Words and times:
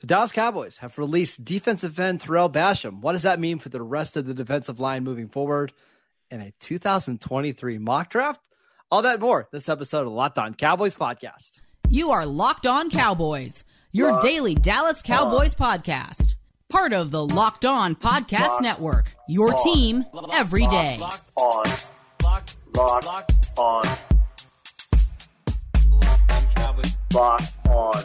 The 0.00 0.06
Dallas 0.06 0.30
Cowboys 0.30 0.78
have 0.78 0.96
released 0.96 1.44
defensive 1.44 1.98
end 1.98 2.20
Tarell 2.20 2.48
Basham. 2.50 3.00
What 3.00 3.12
does 3.12 3.22
that 3.22 3.40
mean 3.40 3.58
for 3.58 3.68
the 3.68 3.82
rest 3.82 4.16
of 4.16 4.26
the 4.26 4.34
defensive 4.34 4.78
line 4.78 5.02
moving 5.02 5.28
forward 5.28 5.72
in 6.30 6.40
a 6.40 6.52
2023 6.60 7.78
mock 7.78 8.10
draft? 8.10 8.40
All 8.90 9.02
that 9.02 9.20
more 9.20 9.48
this 9.50 9.68
episode 9.68 10.06
of 10.06 10.12
Locked 10.12 10.38
On 10.38 10.54
Cowboys 10.54 10.94
podcast. 10.94 11.58
You 11.90 12.12
are 12.12 12.24
Locked 12.26 12.66
On 12.66 12.90
Cowboys, 12.90 13.64
your 13.92 14.12
Locked 14.12 14.22
daily 14.22 14.54
Dallas 14.54 15.02
Cowboys 15.02 15.54
on. 15.58 15.80
podcast. 15.80 16.36
Part 16.70 16.92
of 16.92 17.10
the 17.10 17.24
Locked 17.26 17.64
On 17.64 17.96
Podcast 17.96 18.48
Locked 18.48 18.62
Network, 18.62 19.12
your 19.28 19.52
on. 19.54 19.62
team 19.64 20.04
every 20.32 20.66
day. 20.68 20.98
Locked 20.98 21.30
on. 21.36 21.64
Locked, 22.22 22.56
Locked 22.76 23.58
on. 23.58 23.82
Locked 27.12 27.68
on 27.68 28.04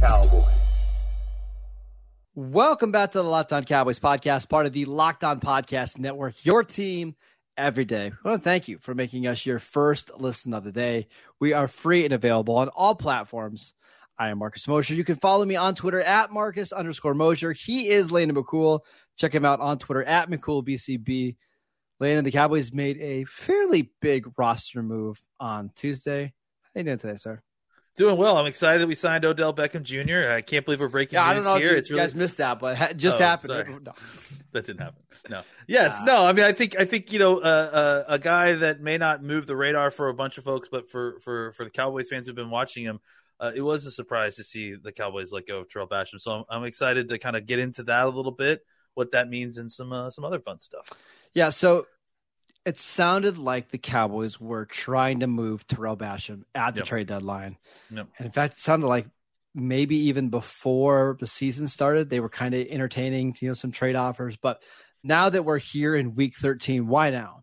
Cowboys. 0.00 0.57
Welcome 2.40 2.92
back 2.92 3.10
to 3.10 3.18
the 3.18 3.28
Locked 3.28 3.52
On 3.52 3.64
Cowboys 3.64 3.98
podcast, 3.98 4.48
part 4.48 4.66
of 4.66 4.72
the 4.72 4.84
Locked 4.84 5.24
On 5.24 5.40
Podcast 5.40 5.98
Network, 5.98 6.36
your 6.44 6.62
team 6.62 7.16
every 7.56 7.84
day. 7.84 8.12
I 8.12 8.28
want 8.28 8.44
to 8.44 8.48
thank 8.48 8.68
you 8.68 8.78
for 8.78 8.94
making 8.94 9.26
us 9.26 9.44
your 9.44 9.58
first 9.58 10.12
listen 10.16 10.54
of 10.54 10.62
the 10.62 10.70
day. 10.70 11.08
We 11.40 11.52
are 11.52 11.66
free 11.66 12.04
and 12.04 12.14
available 12.14 12.56
on 12.58 12.68
all 12.68 12.94
platforms. 12.94 13.74
I 14.16 14.28
am 14.28 14.38
Marcus 14.38 14.68
Mosher. 14.68 14.94
You 14.94 15.02
can 15.02 15.16
follow 15.16 15.44
me 15.44 15.56
on 15.56 15.74
Twitter 15.74 16.00
at 16.00 16.30
Marcus 16.30 16.70
underscore 16.70 17.12
Mosher. 17.12 17.52
He 17.52 17.88
is 17.88 18.12
Landon 18.12 18.36
McCool. 18.36 18.82
Check 19.18 19.34
him 19.34 19.44
out 19.44 19.58
on 19.58 19.80
Twitter 19.80 20.04
at 20.04 20.30
McCoolBCB. 20.30 21.34
Landon, 21.98 22.24
the 22.24 22.30
Cowboys 22.30 22.72
made 22.72 22.98
a 22.98 23.24
fairly 23.24 23.90
big 24.00 24.28
roster 24.38 24.80
move 24.80 25.20
on 25.40 25.72
Tuesday. 25.74 26.32
How 26.62 26.78
you 26.78 26.84
doing 26.84 26.98
today, 26.98 27.16
sir? 27.16 27.42
Doing 27.98 28.16
well. 28.16 28.36
I'm 28.36 28.46
excited 28.46 28.80
that 28.80 28.86
we 28.86 28.94
signed 28.94 29.24
Odell 29.24 29.52
Beckham 29.52 29.82
Jr. 29.82 30.30
I 30.30 30.40
can't 30.40 30.64
believe 30.64 30.78
we're 30.78 30.86
breaking 30.86 31.16
yeah, 31.16 31.24
news 31.24 31.30
I 31.30 31.34
don't 31.34 31.44
know 31.44 31.60
here. 31.60 31.76
If 31.76 31.90
you 31.90 31.96
really... 31.96 32.06
guys 32.06 32.14
missed 32.14 32.36
that, 32.36 32.60
but 32.60 32.80
it 32.90 32.96
just 32.96 33.16
oh, 33.16 33.20
happened. 33.20 33.84
No. 33.84 33.92
that 34.52 34.66
didn't 34.66 34.82
happen. 34.82 35.02
No. 35.28 35.42
Yes. 35.66 36.00
Uh, 36.00 36.04
no. 36.04 36.24
I 36.24 36.32
mean, 36.32 36.44
I 36.44 36.52
think 36.52 36.78
I 36.78 36.84
think 36.84 37.12
you 37.12 37.18
know 37.18 37.38
uh, 37.38 37.42
uh, 37.42 38.04
a 38.06 38.18
guy 38.20 38.52
that 38.52 38.80
may 38.80 38.98
not 38.98 39.24
move 39.24 39.48
the 39.48 39.56
radar 39.56 39.90
for 39.90 40.08
a 40.08 40.14
bunch 40.14 40.38
of 40.38 40.44
folks, 40.44 40.68
but 40.70 40.88
for 40.88 41.18
for 41.18 41.52
for 41.54 41.64
the 41.64 41.70
Cowboys 41.70 42.08
fans 42.08 42.28
who've 42.28 42.36
been 42.36 42.50
watching 42.50 42.84
him, 42.84 43.00
uh, 43.40 43.50
it 43.52 43.62
was 43.62 43.84
a 43.84 43.90
surprise 43.90 44.36
to 44.36 44.44
see 44.44 44.76
the 44.76 44.92
Cowboys 44.92 45.32
let 45.32 45.48
go 45.48 45.58
of 45.58 45.68
Tarell 45.68 45.88
Basham. 45.88 46.20
So 46.20 46.30
I'm, 46.30 46.44
I'm 46.48 46.64
excited 46.64 47.08
to 47.08 47.18
kind 47.18 47.34
of 47.34 47.46
get 47.46 47.58
into 47.58 47.82
that 47.82 48.06
a 48.06 48.10
little 48.10 48.30
bit, 48.30 48.64
what 48.94 49.10
that 49.10 49.28
means, 49.28 49.58
and 49.58 49.72
some 49.72 49.92
uh, 49.92 50.10
some 50.10 50.24
other 50.24 50.38
fun 50.38 50.60
stuff. 50.60 50.92
Yeah. 51.34 51.50
So 51.50 51.86
it 52.68 52.78
sounded 52.78 53.38
like 53.38 53.70
the 53.70 53.78
Cowboys 53.78 54.38
were 54.38 54.66
trying 54.66 55.20
to 55.20 55.26
move 55.26 55.66
Tarell 55.66 55.96
Basham 55.96 56.42
at 56.54 56.74
the 56.74 56.80
yep. 56.80 56.86
trade 56.86 57.06
deadline. 57.06 57.56
Yep. 57.90 58.08
And 58.18 58.26
in 58.26 58.30
fact, 58.30 58.58
it 58.58 58.60
sounded 58.60 58.88
like 58.88 59.06
maybe 59.54 59.96
even 60.08 60.28
before 60.28 61.16
the 61.18 61.26
season 61.26 61.66
started, 61.66 62.10
they 62.10 62.20
were 62.20 62.28
kind 62.28 62.54
of 62.54 62.66
entertaining, 62.68 63.34
you 63.40 63.48
know, 63.48 63.54
some 63.54 63.72
trade 63.72 63.96
offers. 63.96 64.36
But 64.36 64.62
now 65.02 65.30
that 65.30 65.46
we're 65.46 65.58
here 65.58 65.96
in 65.96 66.14
week 66.14 66.36
13, 66.36 66.86
why 66.86 67.08
now? 67.08 67.42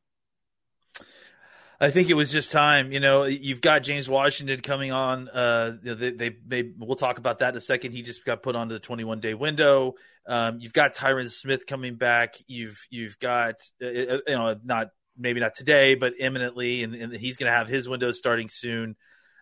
I 1.82 1.90
think 1.90 2.12
it 2.12 2.14
was 2.14 2.32
just 2.32 2.52
time. 2.52 2.92
You 2.92 3.00
know, 3.00 3.24
you've 3.24 3.62
got 3.62 3.82
James 3.82 4.08
Washington 4.08 4.62
coming 4.62 4.92
on. 4.92 5.28
Uh, 5.28 5.76
they, 5.82 6.12
they, 6.12 6.36
they, 6.46 6.72
we'll 6.78 6.98
talk 6.98 7.18
about 7.18 7.40
that 7.40 7.50
in 7.50 7.58
a 7.58 7.62
second. 7.62 7.94
He 7.94 8.04
just 8.04 8.24
got 8.24 8.44
put 8.44 8.56
onto 8.56 8.76
the 8.76 8.80
21 8.80 9.22
day 9.22 9.34
window. 9.34 9.96
Um, 10.28 10.60
you've 10.60 10.72
got 10.72 10.94
Tyron 10.94 11.32
Smith 11.32 11.66
coming 11.66 11.96
back. 11.96 12.36
You've, 12.46 12.80
you've 12.92 13.18
got, 13.18 13.56
uh, 13.82 13.88
uh 13.88 14.20
you 14.28 14.36
know, 14.36 14.56
not 14.64 14.90
maybe 15.18 15.40
not 15.40 15.54
today, 15.54 15.96
but 15.96 16.14
imminently, 16.20 16.84
and, 16.84 16.96
and 16.96 17.14
he's 17.14 17.38
going 17.38 17.52
to 17.52 17.58
have 17.58 17.68
his 17.68 17.88
window 17.88 18.12
starting 18.12 18.50
soon. 18.50 18.96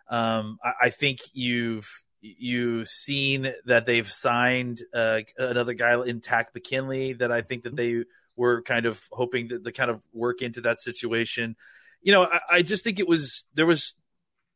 Um, 0.08 0.58
I, 0.62 0.72
I, 0.82 0.90
think 0.90 1.20
you've 1.32 1.88
you've 2.20 2.88
seen 2.88 3.52
that 3.66 3.86
they've 3.86 4.10
signed 4.10 4.82
uh, 4.92 5.20
another 5.38 5.72
guy 5.72 6.02
in 6.04 6.20
Takk 6.20 6.54
McKinley 6.54 7.14
that 7.14 7.32
I 7.32 7.40
think 7.40 7.62
that 7.62 7.74
they 7.74 8.04
were 8.36 8.62
kind 8.62 8.86
of 8.86 9.00
hoping 9.10 9.48
that 9.48 9.64
the 9.64 9.72
kind 9.72 9.90
of 9.90 10.02
work 10.12 10.42
into 10.42 10.60
that 10.62 10.80
situation. 10.80 11.56
You 12.02 12.12
know, 12.12 12.24
I, 12.24 12.40
I 12.50 12.62
just 12.62 12.84
think 12.84 12.98
it 12.98 13.08
was 13.08 13.44
there 13.54 13.66
was 13.66 13.94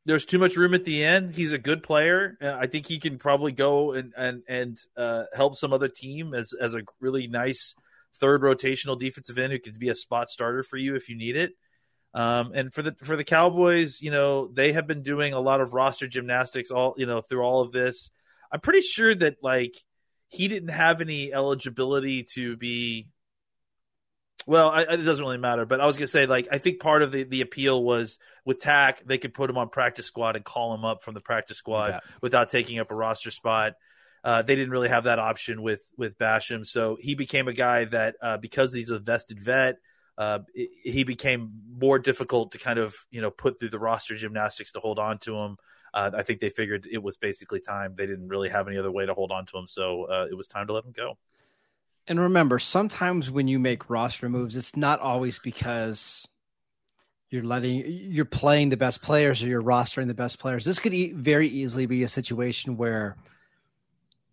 there's 0.04 0.24
too 0.24 0.38
much 0.38 0.56
room 0.56 0.74
at 0.74 0.84
the 0.84 1.04
end. 1.04 1.34
He's 1.34 1.52
a 1.52 1.58
good 1.58 1.82
player. 1.82 2.36
I 2.40 2.66
think 2.66 2.86
he 2.86 2.98
can 2.98 3.18
probably 3.18 3.52
go 3.52 3.92
and 3.92 4.12
and 4.16 4.42
and 4.48 4.78
uh, 4.96 5.24
help 5.34 5.56
some 5.56 5.72
other 5.72 5.88
team 5.88 6.34
as 6.34 6.52
as 6.58 6.74
a 6.74 6.82
really 7.00 7.26
nice 7.26 7.74
third 8.14 8.42
rotational 8.42 8.98
defensive 8.98 9.38
end 9.38 9.52
who 9.52 9.58
could 9.58 9.78
be 9.78 9.88
a 9.88 9.94
spot 9.94 10.28
starter 10.28 10.62
for 10.62 10.76
you 10.76 10.94
if 10.96 11.08
you 11.08 11.16
need 11.16 11.36
it. 11.36 11.52
Um, 12.14 12.52
and 12.54 12.72
for 12.72 12.82
the 12.82 12.96
for 13.02 13.16
the 13.16 13.24
Cowboys, 13.24 14.00
you 14.00 14.10
know, 14.10 14.48
they 14.48 14.72
have 14.72 14.86
been 14.86 15.02
doing 15.02 15.34
a 15.34 15.40
lot 15.40 15.60
of 15.60 15.74
roster 15.74 16.06
gymnastics 16.06 16.70
all 16.70 16.94
you 16.96 17.06
know 17.06 17.20
through 17.20 17.42
all 17.42 17.60
of 17.60 17.72
this. 17.72 18.10
I'm 18.50 18.60
pretty 18.60 18.80
sure 18.80 19.14
that 19.14 19.36
like 19.42 19.74
he 20.28 20.48
didn't 20.48 20.70
have 20.70 21.00
any 21.00 21.32
eligibility 21.32 22.24
to 22.34 22.56
be. 22.56 23.08
Well, 24.46 24.70
I, 24.70 24.82
it 24.82 25.04
doesn't 25.04 25.24
really 25.24 25.36
matter, 25.36 25.66
but 25.66 25.80
I 25.80 25.86
was 25.86 25.96
gonna 25.96 26.06
say 26.06 26.24
like 26.26 26.48
I 26.50 26.58
think 26.58 26.80
part 26.80 27.02
of 27.02 27.12
the, 27.12 27.24
the 27.24 27.42
appeal 27.42 27.82
was 27.82 28.18
with 28.46 28.60
Takk 28.60 29.04
they 29.04 29.18
could 29.18 29.34
put 29.34 29.50
him 29.50 29.58
on 29.58 29.68
practice 29.68 30.06
squad 30.06 30.36
and 30.36 30.44
call 30.44 30.74
him 30.74 30.86
up 30.86 31.02
from 31.02 31.12
the 31.12 31.20
practice 31.20 31.58
squad 31.58 31.88
yeah. 31.88 32.00
without 32.22 32.48
taking 32.48 32.78
up 32.78 32.90
a 32.90 32.94
roster 32.94 33.30
spot. 33.30 33.74
Uh, 34.24 34.42
they 34.42 34.56
didn't 34.56 34.70
really 34.70 34.88
have 34.88 35.04
that 35.04 35.18
option 35.18 35.62
with 35.62 35.80
with 35.96 36.18
Basham, 36.18 36.64
so 36.66 36.96
he 37.00 37.14
became 37.14 37.48
a 37.48 37.52
guy 37.52 37.84
that 37.86 38.16
uh, 38.20 38.36
because 38.36 38.72
he's 38.72 38.90
a 38.90 38.98
vested 38.98 39.40
vet, 39.40 39.76
uh, 40.16 40.40
it, 40.54 40.70
he 40.82 41.04
became 41.04 41.50
more 41.70 41.98
difficult 41.98 42.52
to 42.52 42.58
kind 42.58 42.78
of 42.78 42.94
you 43.10 43.20
know 43.20 43.30
put 43.30 43.58
through 43.58 43.70
the 43.70 43.78
roster 43.78 44.16
gymnastics 44.16 44.72
to 44.72 44.80
hold 44.80 44.98
on 44.98 45.18
to 45.18 45.36
him. 45.36 45.56
Uh, 45.94 46.10
I 46.14 46.22
think 46.22 46.40
they 46.40 46.50
figured 46.50 46.86
it 46.90 47.02
was 47.02 47.16
basically 47.16 47.60
time. 47.60 47.94
They 47.96 48.06
didn't 48.06 48.28
really 48.28 48.48
have 48.48 48.68
any 48.68 48.76
other 48.76 48.90
way 48.90 49.06
to 49.06 49.14
hold 49.14 49.30
on 49.30 49.46
to 49.46 49.58
him, 49.58 49.66
so 49.66 50.04
uh, 50.04 50.26
it 50.30 50.34
was 50.34 50.48
time 50.48 50.66
to 50.66 50.72
let 50.72 50.84
him 50.84 50.92
go. 50.92 51.16
And 52.08 52.18
remember, 52.18 52.58
sometimes 52.58 53.30
when 53.30 53.48
you 53.48 53.58
make 53.58 53.88
roster 53.90 54.28
moves, 54.28 54.56
it's 54.56 54.76
not 54.76 54.98
always 55.00 55.38
because 55.38 56.26
you're 57.30 57.44
letting 57.44 57.84
you're 57.86 58.24
playing 58.24 58.70
the 58.70 58.76
best 58.76 59.02
players 59.02 59.42
or 59.42 59.46
you're 59.46 59.62
rostering 59.62 60.06
the 60.06 60.14
best 60.14 60.38
players. 60.38 60.64
This 60.64 60.78
could 60.78 60.94
e- 60.94 61.12
very 61.12 61.48
easily 61.48 61.86
be 61.86 62.02
a 62.02 62.08
situation 62.08 62.76
where 62.76 63.16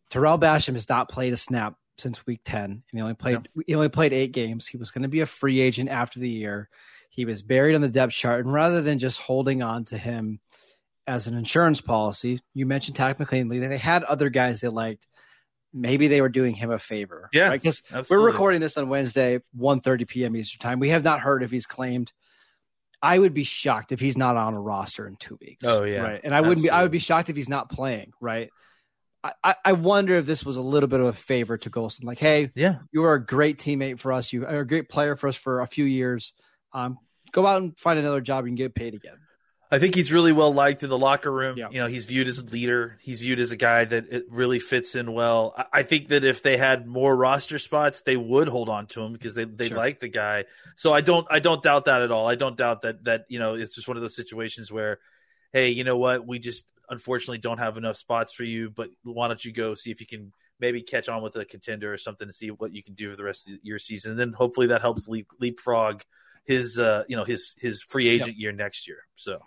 Tarell 0.10 0.40
Basham 0.40 0.74
has 0.74 0.88
not 0.90 1.10
played 1.10 1.34
a 1.34 1.38
snap 1.38 1.76
since 1.98 2.26
week 2.26 2.42
10 2.46 2.64
and 2.64 2.84
he 2.92 3.02
only 3.02 3.14
played 3.14 3.48
he 3.66 3.76
only 3.76 3.90
played 3.90 4.14
8 4.14 4.32
games. 4.32 4.68
He 4.68 4.78
was 4.78 4.92
going 4.92 5.04
to 5.04 5.08
be 5.08 5.22
a 5.22 5.26
free 5.26 5.62
agent 5.62 5.90
after 5.90 6.20
the 6.20 6.30
year. 6.30 6.70
He 7.10 7.26
was 7.26 7.42
buried 7.42 7.76
on 7.76 7.82
the 7.82 7.90
depth 7.90 8.14
chart 8.14 8.44
and 8.44 8.54
rather 8.54 8.82
than 8.82 9.00
just 9.00 9.20
holding 9.20 9.62
on 9.62 9.86
to 9.86 9.98
him 9.98 10.40
as 11.08 11.28
an 11.28 11.38
insurance 11.38 11.82
policy, 11.82 12.42
you 12.54 12.66
mentioned 12.66 12.98
Takk 12.98 13.20
McKinley, 13.20 13.60
they 13.60 13.78
had 13.78 14.04
other 14.04 14.30
guys 14.30 14.62
they 14.62 14.68
liked. 14.68 15.08
Maybe 15.72 16.08
they 16.08 16.22
were 16.22 16.30
doing 16.30 16.56
him 16.56 16.72
a 16.72 16.80
favor. 16.80 17.30
Yeah. 17.34 17.52
Because 17.52 17.84
right? 17.92 18.06
we're 18.10 18.26
recording 18.26 18.62
this 18.62 18.78
on 18.78 18.88
Wednesday, 18.88 19.40
1.30 19.58 20.08
p.m. 20.08 20.36
Eastern 20.36 20.60
time. 20.60 20.80
We 20.80 20.90
have 20.90 21.04
not 21.04 21.20
heard 21.20 21.44
if 21.44 21.52
he's 21.52 21.66
claimed 21.66 22.12
I 23.06 23.20
would 23.20 23.36
be 23.36 23.44
shocked 23.44 23.92
if 23.92 24.00
he's 24.00 24.18
not 24.18 24.36
on 24.36 24.56
a 24.56 24.60
roster 24.60 25.08
in 25.08 25.16
two 25.18 25.38
weeks. 25.40 25.64
Oh 25.64 25.84
yeah, 25.84 26.02
right. 26.02 26.22
And 26.24 26.34
I 26.34 26.42
wouldn't 26.42 26.64
be. 26.64 26.72
I 26.72 26.82
would 26.82 26.92
be 26.92 27.00
shocked 27.00 27.30
if 27.30 27.36
he's 27.36 27.50
not 27.50 27.70
playing. 27.70 28.14
Right. 28.20 28.50
I, 29.44 29.56
I 29.63 29.72
wonder 29.74 30.16
if 30.16 30.25
this 30.25 30.44
was 30.44 30.58
a 30.58 30.62
little 30.62 30.88
bit 30.88 31.00
of 31.00 31.08
a 31.08 31.13
favor 31.13 31.58
to 31.58 31.69
Golston. 31.69 32.03
Like, 32.03 32.19
hey, 32.19 32.52
yeah, 32.56 32.79
you 32.91 33.02
were 33.02 33.14
a 33.14 33.23
great 33.23 33.58
teammate 33.58 34.00
for 34.00 34.14
us. 34.14 34.32
You 34.34 34.46
are 34.46 34.59
a 34.59 34.67
great 34.67 34.90
player 34.90 35.16
for 35.16 35.28
us 35.28 35.35
for 35.35 35.61
a 35.61 35.67
few 35.67 35.85
years. 35.85 36.34
Um, 36.73 37.00
go 37.32 37.46
out 37.47 37.61
and 37.61 37.78
find 37.79 38.00
another 38.00 38.22
job 38.22 38.46
and 38.46 38.58
get 38.58 38.76
paid 38.76 38.94
again. 38.94 39.17
I 39.72 39.79
think 39.79 39.96
he's 39.96 40.11
really 40.11 40.32
well 40.32 40.53
liked 40.53 40.84
in 40.84 40.90
the 40.90 40.97
locker 40.97 41.32
room. 41.32 41.58
Yeah. 41.58 41.70
You 41.72 41.79
know, 41.79 41.88
he's 41.88 42.05
viewed 42.05 42.28
as 42.28 42.38
a 42.38 42.46
leader. 42.46 42.97
He's 43.02 43.22
viewed 43.22 43.40
as 43.40 43.52
a 43.52 43.58
guy 43.58 43.84
that 43.84 44.05
it 44.11 44.26
really 44.29 44.59
fits 44.59 44.96
in 44.96 45.11
well. 45.11 45.53
I, 45.58 45.66
I 45.79 45.84
think 45.84 46.09
that 46.09 46.23
if 46.23 46.44
they 46.44 46.55
had 46.55 46.85
more 46.85 47.16
roster 47.16 47.58
spots, 47.58 48.02
they 48.02 48.16
would 48.16 48.47
hold 48.47 48.70
on 48.70 48.85
to 48.88 49.02
him 49.02 49.14
because 49.14 49.34
they 49.34 49.46
they 49.46 49.70
sure. 49.70 49.78
like 49.78 50.00
the 50.00 50.08
guy. 50.08 50.46
So 50.76 50.94
I 50.94 51.02
don't 51.02 51.26
I 51.29 51.40
don't 51.40 51.64
doubt 51.64 51.85
that 51.85 52.03
at 52.03 52.11
all. 52.11 52.28
I 52.28 52.35
don't 52.35 52.55
doubt 52.55 52.84
that 52.84 53.03
that 53.05 53.26
you 53.28 53.40
know 53.40 53.55
it's 53.55 53.76
just 53.76 53.88
one 53.88 53.97
of 53.97 54.02
those 54.02 54.16
situations 54.16 54.72
where, 54.72 55.00
hey, 55.52 55.70
you 55.70 55.84
know 55.84 55.97
what, 55.97 56.28
we 56.28 56.38
just 56.38 56.66
unfortunately 56.90 57.37
don't 57.37 57.58
have 57.58 57.78
enough 57.78 57.97
spots 57.97 58.34
for 58.34 58.43
you, 58.43 58.70
but 58.70 58.90
why 59.03 59.28
don't 59.28 59.43
you 59.43 59.52
go 59.52 59.76
see 59.76 59.91
if 59.91 59.99
you 59.99 60.08
can 60.08 60.32
maybe 60.59 60.82
catch 60.82 61.09
on 61.09 61.22
with 61.22 61.35
a 61.35 61.46
contender 61.46 61.91
or 61.91 61.97
something 61.97 62.28
to 62.28 62.34
see 62.34 62.49
what 62.49 62.73
you 62.73 62.82
can 62.82 62.93
do 62.93 63.09
for 63.11 63.17
the 63.17 63.23
rest 63.23 63.49
of 63.49 63.55
your 63.61 63.79
season. 63.79 64.11
And 64.11 64.20
then 64.20 64.34
hopefully 64.34 64.67
that 64.67 64.82
helps 64.82 65.08
leap, 65.08 65.28
leapfrog 65.40 66.02
his 66.46 66.79
uh, 66.79 67.03
you 67.08 67.17
know 67.17 67.23
his 67.23 67.55
his 67.58 67.82
free 67.82 68.08
agent 68.08 68.29
yep. 68.29 68.37
year 68.37 68.52
next 68.52 68.87
year. 68.87 68.99
So 69.16 69.40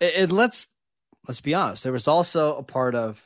and 0.00 0.30
let's 0.30 0.66
let's 1.26 1.40
be 1.40 1.54
honest, 1.54 1.82
there 1.82 1.92
was 1.92 2.08
also 2.08 2.56
a 2.56 2.62
part 2.62 2.94
of 2.94 3.20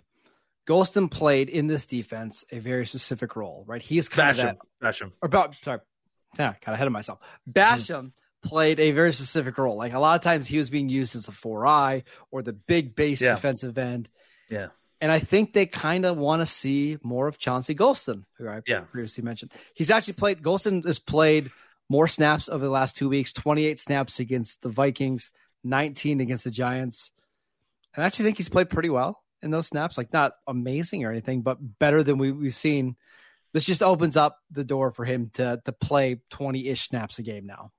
Golston 0.69 1.11
played 1.11 1.49
in 1.49 1.67
this 1.67 1.87
defense 1.87 2.45
a 2.51 2.59
very 2.59 2.87
specific 2.87 3.37
role, 3.37 3.65
right? 3.67 3.83
He's 3.83 4.09
kind 4.09 4.35
Basham. 4.35 4.51
of 4.51 4.59
that. 4.81 4.95
Basham. 4.95 5.13
Or 5.21 5.27
about 5.27 5.57
sorry, 5.65 5.81
yeah, 6.39 6.55
got 6.65 6.75
ahead 6.75 6.87
of 6.87 6.93
myself. 6.93 7.19
Basham 7.51 8.13
played 8.43 8.81
a 8.81 8.91
very 8.93 9.13
specific 9.13 9.57
role. 9.59 9.77
Like 9.77 9.93
a 9.93 9.99
lot 9.99 10.17
of 10.17 10.23
times, 10.23 10.47
he 10.47 10.59
was 10.59 10.71
being 10.71 10.89
used 10.89 11.15
as 11.17 11.29
a 11.29 11.33
four 11.33 11.67
eye 11.67 12.05
or 12.31 12.43
the 12.43 12.53
big 12.53 12.95
base 12.95 13.21
Yeah. 13.21 13.35
defensive 13.35 13.77
end. 13.79 14.09
Yeah. 14.51 14.69
And 15.01 15.11
I 15.11 15.19
think 15.19 15.53
they 15.55 15.65
kind 15.67 16.05
of 16.05 16.17
want 16.19 16.41
to 16.41 16.47
see 16.47 16.99
more 17.03 17.27
of 17.27 17.39
Chauncey 17.39 17.75
Golston, 17.75 18.25
who 18.37 18.49
I 18.49 18.61
Yeah. 18.67 18.81
previously 18.81 19.25
mentioned. 19.25 19.53
He's 19.75 19.91
actually 19.91 20.15
played. 20.15 20.43
Golston 20.43 20.85
has 20.85 20.99
played 20.99 21.51
more 21.89 22.07
snaps 22.07 22.49
over 22.49 22.65
the 22.65 22.71
last 22.71 22.97
two 22.97 23.09
weeks. 23.09 23.33
Twenty-eight 23.33 23.81
snaps 23.81 24.21
against 24.21 24.61
the 24.63 24.69
Vikings, 24.69 25.31
nineteen 25.65 26.21
against 26.21 26.45
the 26.45 26.51
Giants. 26.51 27.11
And 27.95 28.05
I 28.05 28.07
actually 28.07 28.27
think 28.27 28.37
he's 28.37 28.49
played 28.49 28.71
pretty 28.71 28.91
well 28.91 29.23
in 29.43 29.51
those 29.51 29.67
snaps. 29.67 29.97
Like 29.99 30.13
not 30.13 30.33
amazing 30.47 31.05
or 31.05 31.11
anything, 31.11 31.43
but 31.43 31.57
better 31.79 32.03
than 32.03 32.19
we, 32.19 32.31
we've 32.33 32.55
seen. 32.55 32.97
This 33.53 33.65
just 33.65 33.83
opens 33.83 34.17
up 34.17 34.39
the 34.51 34.63
door 34.63 34.93
for 34.93 35.05
him 35.05 35.31
to 35.35 35.61
to 35.65 35.73
play 35.73 36.21
twenty 36.31 36.69
ish 36.69 36.89
snaps 36.89 37.19
a 37.19 37.23
game 37.23 37.47
now. 37.47 37.73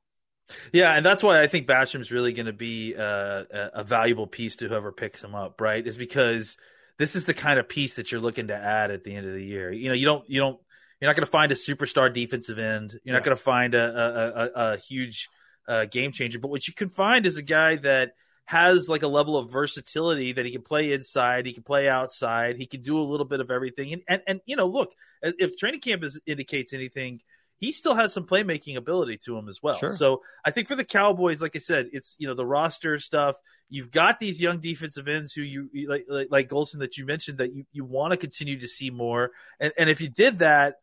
Yeah, 0.74 0.96
and 0.96 1.06
that's 1.06 1.24
why 1.24 1.42
I 1.42 1.48
think 1.48 1.68
Basham's 1.68 2.12
really 2.12 2.34
going 2.34 2.46
to 2.48 2.54
be 2.54 2.96
uh, 2.96 3.44
a, 3.52 3.84
valuable 3.84 4.28
piece 4.28 4.58
to 4.58 4.68
whoever 4.68 4.92
picks 4.92 5.24
him 5.24 5.36
up. 5.36 5.62
Right, 5.62 5.86
is 5.86 5.98
because 5.98 6.58
this 6.98 7.16
is 7.16 7.26
the 7.26 7.34
kind 7.34 7.60
of 7.60 7.70
piece 7.70 7.96
that 7.96 8.12
you're 8.12 8.22
looking 8.22 8.48
to 8.48 8.56
add 8.56 8.92
at 8.92 9.04
the 9.04 9.16
end 9.16 9.28
of 9.28 9.34
the 9.34 9.44
year. 9.44 9.72
You 9.72 9.90
know, 9.90 9.96
you 9.96 10.06
don't, 10.06 10.30
you 10.30 10.40
don't, 10.40 10.60
you're 11.00 11.10
not 11.10 11.16
going 11.16 11.26
to 11.26 11.32
find 11.32 11.52
a 11.52 11.56
superstar 11.56 12.14
defensive 12.14 12.60
end. 12.60 13.00
You're 13.04 13.16
not 13.16 13.24
going 13.24 13.36
to 13.36 13.42
find 13.42 13.74
a, 13.74 13.80
a, 13.80 14.44
a, 14.44 14.74
a 14.74 14.78
huge 14.78 15.30
uh, 15.68 15.86
game 15.86 16.12
changer. 16.12 16.40
But 16.40 16.50
what 16.50 16.68
you 16.68 16.74
can 16.74 16.90
find 16.90 17.26
is 17.26 17.38
a 17.38 17.44
guy 17.44 17.78
that 17.78 18.12
has 18.46 18.90
like 18.90 19.04
a 19.04 19.08
level 19.08 19.38
of 19.38 19.52
versatility 19.52 20.34
that 20.34 20.46
he 20.46 20.52
can 20.52 20.62
play 20.62 20.92
inside, 20.92 21.46
he 21.46 21.54
can 21.54 21.64
play 21.64 21.88
outside, 21.88 22.58
he 22.58 22.66
can 22.66 22.82
do 22.82 23.00
a 23.00 23.02
little 23.02 23.26
bit 23.26 23.40
of 23.40 23.50
everything. 23.50 23.94
And 23.94 24.02
and, 24.08 24.22
and 24.28 24.42
you 24.46 24.56
know, 24.56 24.68
look, 24.68 24.94
if 25.22 25.58
training 25.58 25.80
camp 25.80 26.04
is, 26.04 26.20
indicates 26.26 26.74
anything, 26.74 27.22
he 27.62 27.72
still 27.72 27.94
has 27.94 28.12
some 28.12 28.26
playmaking 28.26 28.76
ability 28.76 29.20
to 29.26 29.38
him 29.38 29.48
as 29.48 29.62
well. 29.62 29.78
Sure. 29.78 29.92
So 29.92 30.24
I 30.44 30.50
think 30.50 30.68
for 30.68 30.76
the 30.76 30.84
Cowboys, 30.84 31.44
like 31.44 31.56
I 31.56 31.60
said, 31.60 31.90
it's 31.94 32.16
you 32.20 32.28
know 32.28 32.34
the 32.34 32.46
roster 32.46 32.98
stuff. 32.98 33.36
You've 33.70 33.92
got 33.92 34.20
these 34.20 34.42
young 34.42 34.60
defensive 34.60 35.08
ends 35.08 35.32
who 35.32 35.44
you 35.44 35.70
like 35.88 36.06
like, 36.10 36.28
like 36.32 36.50
Golston 36.50 36.80
that 36.80 36.98
you 36.98 37.06
mentioned 37.06 37.38
that 37.38 37.54
you, 37.54 37.66
you 37.72 37.86
want 37.86 38.12
to 38.12 38.18
continue 38.18 38.60
to 38.60 38.68
see 38.68 38.90
more. 38.90 39.30
And 39.60 39.72
and 39.78 39.90
if 39.92 40.02
you 40.02 40.10
did 40.10 40.40
that, 40.40 40.78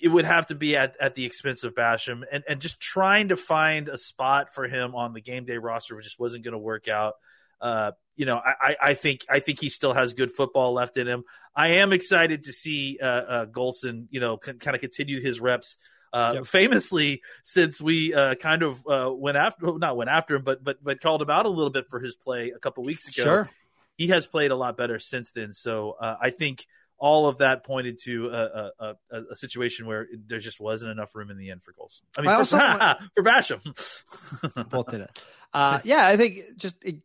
it 0.00 0.06
would 0.08 0.24
have 0.24 0.46
to 0.46 0.54
be 0.54 0.76
at, 0.76 0.94
at 1.00 1.16
the 1.16 1.26
expense 1.26 1.64
of 1.64 1.74
Basham 1.74 2.22
and, 2.30 2.44
and 2.48 2.60
just 2.60 2.78
trying 2.78 3.28
to 3.28 3.36
find 3.36 3.88
a 3.88 3.98
spot 3.98 4.54
for 4.54 4.68
him 4.68 4.94
on 4.94 5.14
the 5.14 5.20
game 5.20 5.46
day 5.46 5.58
roster 5.58 5.96
which 5.96 6.04
just 6.04 6.20
wasn't 6.20 6.44
going 6.44 6.52
to 6.52 6.58
work 6.58 6.86
out. 6.86 7.14
Uh, 7.60 7.90
you 8.14 8.26
know, 8.26 8.36
I, 8.36 8.76
I- 8.80 8.94
think 8.94 9.22
I 9.28 9.40
think 9.40 9.60
he 9.60 9.68
still 9.68 9.94
has 9.94 10.14
good 10.14 10.30
football 10.30 10.74
left 10.74 10.96
in 10.96 11.08
him. 11.08 11.24
I 11.56 11.78
am 11.78 11.92
excited 11.92 12.44
to 12.44 12.52
see 12.52 12.98
uh, 13.02 13.06
uh, 13.06 13.46
Golston, 13.46 14.06
you 14.10 14.20
know, 14.20 14.36
kind 14.36 14.74
of 14.76 14.80
continue 14.80 15.20
his 15.20 15.40
reps. 15.40 15.76
Uh, 16.14 16.32
Yep. 16.34 16.46
Famously, 16.46 17.22
since 17.42 17.82
we 17.82 18.14
uh, 18.14 18.36
kind 18.36 18.62
of 18.62 18.86
uh, 18.86 19.12
went 19.12 19.36
after, 19.36 19.76
not 19.78 19.96
went 19.96 20.08
after 20.10 20.36
him, 20.36 20.42
but 20.44 20.62
but 20.62 20.82
but 20.82 21.00
called 21.00 21.20
him 21.20 21.28
out 21.30 21.44
a 21.44 21.48
little 21.48 21.70
bit 21.72 21.86
for 21.90 21.98
his 21.98 22.14
play 22.14 22.52
a 22.54 22.58
couple 22.60 22.84
weeks 22.84 23.08
ago 23.08 23.24
Sure. 23.24 23.50
he 23.98 24.06
has 24.08 24.24
played 24.26 24.50
a 24.52 24.56
lot 24.56 24.76
better 24.76 24.98
since 25.00 25.32
then. 25.32 25.52
So 25.52 25.96
uh, 26.00 26.16
I 26.20 26.30
think 26.30 26.66
all 26.96 27.26
of 27.26 27.38
that 27.38 27.64
pointed 27.64 27.98
to 28.04 28.28
a, 28.28 28.70
a, 28.78 28.94
a, 29.10 29.22
a 29.32 29.36
situation 29.36 29.86
where 29.86 30.06
there 30.28 30.38
just 30.38 30.60
wasn't 30.60 30.92
enough 30.92 31.14
room 31.16 31.30
in 31.32 31.36
the 31.36 31.50
end 31.50 31.62
for 31.64 31.72
goals. 31.72 32.00
I 32.16 32.20
mean, 32.22 32.30
I 32.30 32.44
for, 32.44 32.56
want- 32.56 32.98
for 33.16 33.22
Basham. 33.24 34.68
both 34.70 34.86
did 34.92 35.00
it. 35.02 35.18
Uh, 35.52 35.80
yeah, 35.82 36.06
I 36.06 36.16
think 36.16 36.56
just 36.56 36.76
it, 36.82 36.96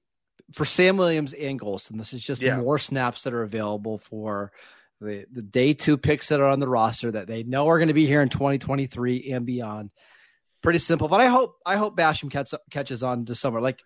for 0.53 0.65
Sam 0.65 0.97
Williams 0.97 1.33
and 1.33 1.59
Golston, 1.59 1.97
this 1.97 2.13
is 2.13 2.23
just 2.23 2.41
Yeah. 2.41 2.57
more 2.57 2.77
snaps 2.77 3.23
that 3.23 3.33
are 3.33 3.41
available 3.43 3.97
for 3.97 4.51
the 5.01 5.25
the 5.31 5.41
day 5.41 5.73
two 5.73 5.97
picks 5.97 6.29
that 6.29 6.39
are 6.39 6.47
on 6.49 6.59
the 6.59 6.67
roster 6.67 7.11
that 7.11 7.27
they 7.27 7.43
know 7.43 7.67
are 7.69 7.77
going 7.77 7.87
to 7.89 7.93
be 7.93 8.05
here 8.07 8.21
in 8.21 8.29
2023 8.29 9.31
and 9.31 9.45
beyond. 9.45 9.91
Pretty 10.61 10.79
simple, 10.79 11.07
but 11.07 11.21
I 11.21 11.27
hope 11.27 11.55
I 11.65 11.77
hope 11.77 11.95
Basham 11.97 12.29
catch, 12.31 12.53
catches 12.69 13.01
on 13.01 13.25
to 13.27 13.35
somewhere. 13.35 13.61
Like 13.61 13.81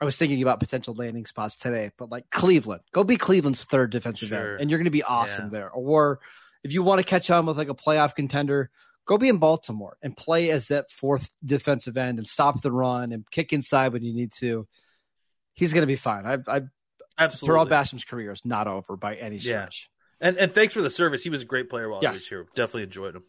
I 0.00 0.04
was 0.04 0.16
thinking 0.16 0.40
about 0.42 0.60
potential 0.60 0.94
landing 0.94 1.26
spots 1.26 1.56
today, 1.56 1.90
but 1.98 2.10
like 2.10 2.30
Cleveland, 2.30 2.82
go 2.92 3.02
be 3.02 3.16
Cleveland's 3.16 3.64
third 3.64 3.90
defensive 3.90 4.28
Sure. 4.28 4.52
end, 4.52 4.60
and 4.60 4.70
you're 4.70 4.78
going 4.78 4.84
to 4.84 4.90
be 4.90 5.02
awesome 5.02 5.46
Yeah. 5.46 5.50
there. 5.50 5.70
Or 5.70 6.20
if 6.62 6.72
you 6.72 6.82
want 6.82 6.98
to 7.00 7.04
catch 7.04 7.28
on 7.30 7.46
with 7.46 7.56
like 7.56 7.68
a 7.70 7.74
playoff 7.74 8.14
contender, 8.14 8.70
go 9.06 9.18
be 9.18 9.28
in 9.28 9.38
Baltimore 9.38 9.96
and 10.02 10.16
play 10.16 10.50
as 10.50 10.68
that 10.68 10.90
fourth 10.92 11.28
defensive 11.44 11.96
end 11.96 12.18
and 12.18 12.26
stop 12.26 12.60
the 12.62 12.70
run 12.70 13.10
and 13.12 13.28
kick 13.30 13.52
inside 13.52 13.92
when 13.92 14.04
you 14.04 14.12
need 14.14 14.32
to. 14.38 14.68
He's 15.54 15.72
going 15.72 15.82
to 15.82 15.86
be 15.88 15.96
fine. 15.96 16.26
I, 16.26 16.34
I 16.46 16.60
Absolutely. 17.18 17.46
Tarell 17.54 17.66
Basham's 17.66 18.04
career 18.04 18.30
is 18.30 18.42
not 18.44 18.66
over 18.68 18.96
by 18.96 19.14
any 19.16 19.38
Yeah. 19.38 19.68
And 20.20 20.36
and 20.38 20.52
thanks 20.52 20.72
for 20.72 20.82
the 20.82 20.90
service. 20.90 21.22
He 21.22 21.30
was 21.30 21.42
a 21.42 21.46
great 21.46 21.68
player 21.70 21.88
while 21.88 22.00
Yes. 22.02 22.12
he 22.14 22.18
was 22.18 22.28
here. 22.28 22.46
Definitely 22.54 22.84
enjoyed 22.84 23.16
him. 23.16 23.24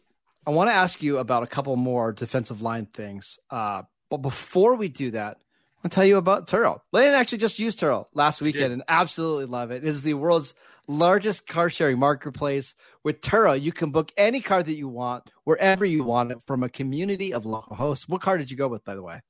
I 0.46 0.50
want 0.50 0.70
to 0.70 0.74
ask 0.74 1.02
you 1.02 1.18
about 1.18 1.42
a 1.42 1.46
couple 1.46 1.76
more 1.76 2.12
defensive 2.12 2.62
line 2.62 2.86
things. 2.86 3.38
Uh, 3.50 3.82
but 4.10 4.18
before 4.18 4.76
we 4.76 4.88
do 4.88 5.10
that, 5.10 5.36
I'll 5.84 5.90
tell 5.90 6.04
you 6.04 6.16
about 6.16 6.48
Turo. 6.48 6.80
Landon 6.92 7.14
actually 7.14 7.38
just 7.38 7.58
used 7.58 7.78
Turo 7.80 8.06
last 8.14 8.40
weekend 8.40 8.72
and 8.72 8.82
absolutely 8.88 9.44
love 9.46 9.70
it. 9.70 9.84
It 9.84 9.88
is 9.88 10.02
the 10.02 10.14
world's 10.14 10.54
largest 10.86 11.46
car 11.46 11.68
sharing 11.68 11.98
marketplace. 11.98 12.74
With 13.04 13.20
Turo, 13.20 13.60
you 13.60 13.72
can 13.72 13.90
book 13.90 14.10
any 14.16 14.40
car 14.40 14.62
that 14.62 14.74
you 14.74 14.88
want 14.88 15.30
wherever 15.44 15.84
you 15.84 16.02
want 16.02 16.32
it 16.32 16.38
from 16.46 16.62
a 16.62 16.68
community 16.70 17.34
of 17.34 17.44
local 17.44 17.76
hosts. 17.76 18.08
What 18.08 18.22
car 18.22 18.38
did 18.38 18.50
you 18.50 18.56
go 18.56 18.68
with, 18.68 18.84
by 18.84 18.94
the 18.94 19.02
way? 19.02 19.20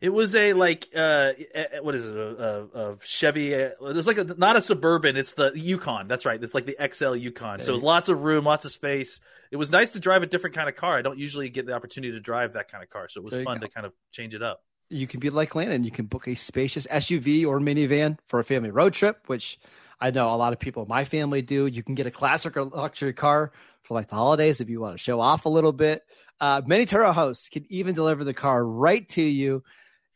It 0.00 0.08
was 0.08 0.34
a 0.34 0.54
like 0.54 0.88
uh 0.94 1.32
what 1.82 1.94
is 1.94 2.06
it 2.06 2.16
a, 2.16 2.68
a, 2.74 2.92
a 2.92 2.96
Chevy? 3.04 3.54
uh, 3.54 3.70
It's 3.82 4.06
like 4.06 4.18
a, 4.18 4.24
not 4.24 4.56
a 4.56 4.62
suburban. 4.62 5.16
It's 5.16 5.32
the 5.32 5.52
Yukon. 5.54 6.08
That's 6.08 6.24
right. 6.24 6.42
It's 6.42 6.54
like 6.54 6.66
the 6.66 6.76
XL 6.92 7.16
Yukon. 7.16 7.62
So 7.62 7.70
it 7.70 7.72
was 7.72 7.82
lots 7.82 8.08
of 8.08 8.22
room, 8.22 8.44
lots 8.44 8.64
of 8.64 8.72
space. 8.72 9.20
It 9.50 9.56
was 9.56 9.70
nice 9.70 9.92
to 9.92 10.00
drive 10.00 10.22
a 10.22 10.26
different 10.26 10.56
kind 10.56 10.68
of 10.68 10.76
car. 10.76 10.96
I 10.96 11.02
don't 11.02 11.18
usually 11.18 11.50
get 11.50 11.66
the 11.66 11.72
opportunity 11.74 12.12
to 12.12 12.20
drive 12.20 12.54
that 12.54 12.70
kind 12.70 12.82
of 12.82 12.88
car, 12.88 13.08
so 13.08 13.20
it 13.20 13.24
was 13.24 13.44
fun 13.44 13.58
go. 13.60 13.66
to 13.66 13.72
kind 13.72 13.84
of 13.86 13.92
change 14.10 14.34
it 14.34 14.42
up. 14.42 14.62
you 14.88 15.06
can 15.06 15.20
be 15.20 15.28
like 15.28 15.54
Landon. 15.54 15.84
You 15.84 15.90
can 15.90 16.06
book 16.06 16.26
a 16.28 16.34
spacious 16.34 16.86
SUV 16.86 17.46
or 17.46 17.60
minivan 17.60 18.16
for 18.28 18.40
a 18.40 18.44
family 18.44 18.70
road 18.70 18.94
trip, 18.94 19.24
which 19.26 19.58
I 20.00 20.10
know 20.12 20.32
a 20.34 20.36
lot 20.36 20.52
of 20.54 20.58
people 20.58 20.82
in 20.82 20.88
my 20.88 21.04
family 21.04 21.42
do. 21.42 21.66
You 21.66 21.82
can 21.82 21.94
get 21.94 22.06
a 22.06 22.10
classic 22.10 22.56
or 22.56 22.64
luxury 22.64 23.12
car 23.12 23.52
for 23.82 23.94
like 23.94 24.08
the 24.08 24.14
holidays 24.14 24.60
if 24.62 24.70
you 24.70 24.80
want 24.80 24.94
to 24.94 24.98
show 24.98 25.20
off 25.20 25.44
a 25.44 25.48
little 25.50 25.72
bit. 25.72 26.04
Uh, 26.40 26.62
many 26.64 26.86
Turo 26.86 27.12
hosts 27.12 27.50
can 27.50 27.66
even 27.68 27.94
deliver 27.94 28.24
the 28.24 28.32
car 28.32 28.64
right 28.64 29.06
to 29.10 29.22
you. 29.22 29.62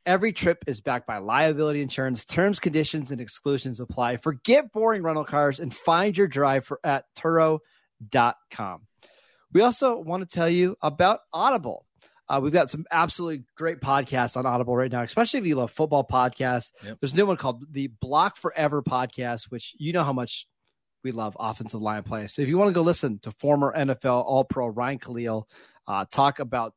Every 0.06 0.32
trip 0.32 0.64
is 0.66 0.80
backed 0.80 1.06
by 1.06 1.18
liability 1.18 1.80
insurance. 1.80 2.24
Terms, 2.24 2.58
conditions, 2.58 3.10
and 3.10 3.20
exclusions 3.20 3.80
apply. 3.80 4.18
Forget 4.18 4.72
boring 4.72 5.02
rental 5.02 5.24
cars 5.24 5.60
and 5.60 5.74
find 5.74 6.16
your 6.16 6.26
drive 6.26 6.66
for 6.66 6.78
at 6.84 7.04
Turo.com. 7.16 8.86
We 9.52 9.62
also 9.62 9.98
want 9.98 10.28
to 10.28 10.34
tell 10.34 10.48
you 10.48 10.76
about 10.82 11.20
Audible. 11.32 11.86
Uh, 12.28 12.40
we've 12.42 12.52
got 12.52 12.70
some 12.70 12.84
absolutely 12.90 13.44
great 13.56 13.80
podcasts 13.80 14.36
on 14.36 14.46
Audible 14.46 14.76
right 14.76 14.90
now, 14.90 15.02
especially 15.02 15.40
if 15.40 15.46
you 15.46 15.56
love 15.56 15.70
football 15.70 16.06
podcasts. 16.06 16.70
Yep. 16.84 16.98
There's 17.00 17.12
a 17.12 17.16
new 17.16 17.26
one 17.26 17.36
called 17.36 17.64
the 17.70 17.88
Block 18.00 18.36
Forever 18.36 18.82
podcast, 18.82 19.44
which 19.50 19.74
you 19.78 19.92
know 19.92 20.04
how 20.04 20.12
much 20.12 20.46
we 21.02 21.12
love 21.12 21.36
offensive 21.38 21.82
line 21.82 22.02
play. 22.02 22.26
So 22.26 22.42
if 22.42 22.48
you 22.48 22.56
want 22.58 22.70
to 22.70 22.72
go 22.72 22.80
listen 22.80 23.20
to 23.20 23.30
former 23.30 23.74
NFL 23.76 24.24
All 24.24 24.44
Pro 24.44 24.66
Ryan 24.66 24.98
Kalil 24.98 25.46
uh, 25.86 26.06
talk 26.10 26.38
about 26.38 26.74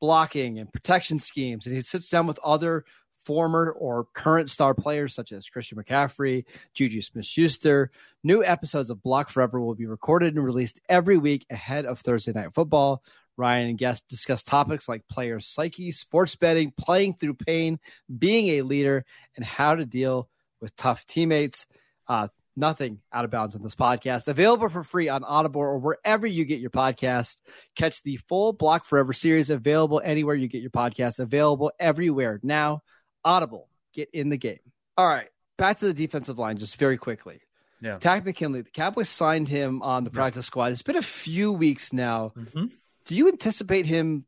blocking 0.00 0.58
and 0.58 0.72
protection 0.72 1.18
schemes, 1.18 1.66
and 1.66 1.74
he 1.74 1.82
sits 1.82 2.08
down 2.08 2.26
with 2.26 2.38
other 2.44 2.84
former 3.24 3.70
or 3.72 4.06
current 4.14 4.48
star 4.48 4.72
players 4.72 5.14
such 5.14 5.32
as 5.32 5.48
Christian 5.48 5.76
McCaffrey, 5.76 6.44
Juju 6.72 7.02
Smith 7.02 7.26
Schuster. 7.26 7.90
New 8.24 8.42
episodes 8.42 8.88
of 8.88 9.02
Block 9.02 9.28
Forever 9.28 9.60
will 9.60 9.74
be 9.74 9.84
recorded 9.84 10.34
and 10.34 10.42
released 10.42 10.80
every 10.88 11.18
week 11.18 11.44
ahead 11.50 11.84
of 11.84 12.00
Thursday 12.00 12.32
Night 12.32 12.54
Football. 12.54 13.02
Ryan 13.36 13.68
and 13.68 13.78
guests 13.78 14.04
discuss 14.08 14.42
topics 14.42 14.88
like 14.88 15.06
players' 15.08 15.46
psyche, 15.46 15.92
sports 15.92 16.34
betting, 16.36 16.72
playing 16.76 17.14
through 17.14 17.34
pain, 17.34 17.78
being 18.18 18.48
a 18.58 18.62
leader, 18.62 19.04
and 19.36 19.44
how 19.44 19.74
to 19.74 19.84
deal 19.84 20.28
with 20.60 20.74
tough 20.76 21.06
teammates. 21.06 21.66
Uh, 22.08 22.28
nothing 22.58 23.00
out 23.12 23.24
of 23.24 23.30
bounds 23.30 23.54
in 23.54 23.62
this 23.62 23.74
podcast. 23.74 24.28
Available 24.28 24.68
for 24.68 24.82
free 24.82 25.08
on 25.08 25.24
Audible 25.24 25.60
or 25.60 25.78
wherever 25.78 26.26
you 26.26 26.44
get 26.44 26.60
your 26.60 26.70
podcast. 26.70 27.36
Catch 27.76 28.02
the 28.02 28.16
full 28.28 28.52
Block 28.52 28.84
Forever 28.84 29.12
series 29.12 29.50
available 29.50 30.00
anywhere 30.04 30.34
you 30.34 30.48
get 30.48 30.60
your 30.62 30.70
podcast. 30.70 31.18
Available 31.18 31.72
everywhere 31.78 32.40
now. 32.42 32.82
Audible, 33.24 33.68
get 33.94 34.10
in 34.12 34.28
the 34.28 34.36
game. 34.36 34.58
All 34.96 35.06
right, 35.06 35.28
back 35.56 35.78
to 35.80 35.86
the 35.86 35.94
defensive 35.94 36.38
line 36.38 36.58
just 36.58 36.76
very 36.76 36.98
quickly. 36.98 37.40
Yeah. 37.80 37.98
Takk 37.98 38.24
McKinley, 38.24 38.62
the 38.62 38.70
Cowboys 38.70 39.08
signed 39.08 39.48
him 39.48 39.82
on 39.82 40.04
the 40.04 40.10
practice 40.10 40.46
squad. 40.46 40.72
It's 40.72 40.82
been 40.82 40.96
a 40.96 41.02
few 41.02 41.52
weeks 41.52 41.92
now. 41.92 42.32
Mm-hmm. 42.36 42.66
Do 43.06 43.14
you 43.14 43.28
anticipate 43.28 43.86
him 43.86 44.24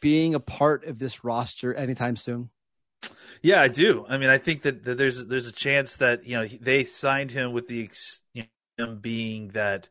being 0.00 0.34
a 0.34 0.40
part 0.40 0.84
of 0.84 0.98
this 0.98 1.24
roster 1.24 1.72
anytime 1.74 2.16
soon? 2.16 2.50
Yeah, 3.42 3.60
I 3.60 3.68
do. 3.68 4.04
I 4.08 4.18
mean, 4.18 4.30
I 4.30 4.38
think 4.38 4.62
that, 4.62 4.82
that 4.84 4.98
there's 4.98 5.24
there's 5.26 5.46
a 5.46 5.52
chance 5.52 5.96
that 5.96 6.26
you 6.26 6.36
know 6.36 6.46
they 6.46 6.84
signed 6.84 7.30
him 7.30 7.52
with 7.52 7.68
the 7.68 7.84
ex, 7.84 8.20
you 8.34 8.44
know, 8.78 8.84
him 8.84 8.98
being 8.98 9.48
that 9.48 9.88